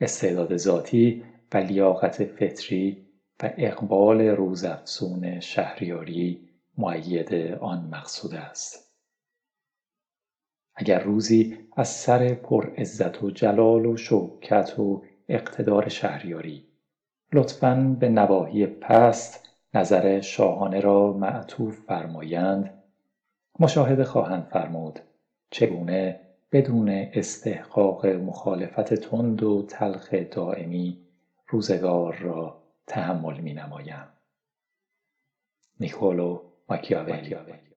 استعداد 0.00 0.56
ذاتی 0.56 1.24
و 1.52 1.56
لیاقت 1.56 2.24
فطری 2.24 3.06
و 3.42 3.50
اقبال 3.56 4.20
روزافزون 4.20 5.40
شهریاری 5.40 6.48
معید 6.78 7.34
آن 7.60 7.88
مقصود 7.92 8.34
است. 8.34 8.96
اگر 10.74 11.02
روزی 11.02 11.58
از 11.76 11.88
سر 11.88 12.34
پر 12.34 12.70
عزت 12.76 13.22
و 13.22 13.30
جلال 13.30 13.86
و 13.86 13.96
شوکت 13.96 14.78
و 14.78 15.02
اقتدار 15.28 15.88
شهریاری 15.88 16.64
لطفا 17.32 17.96
به 18.00 18.08
نواحی 18.08 18.66
پست 18.66 19.48
نظر 19.74 20.20
شاهانه 20.20 20.80
را 20.80 21.12
معطوف 21.12 21.78
فرمایند 21.78 22.82
مشاهده 23.60 24.04
خواهند 24.04 24.48
فرمود 24.52 25.00
چگونه 25.50 26.20
بدون 26.52 26.88
استحقاق 26.88 28.06
مخالفت 28.06 28.94
تند 28.94 29.42
و 29.42 29.66
تلخ 29.66 30.14
دائمی 30.14 31.06
روزگار 31.48 32.14
را 32.14 32.62
تحمل 32.86 33.40
می 33.40 33.54
نمایم 33.54 34.08
نیکولو 35.80 36.42
ماکیاولی. 36.68 37.69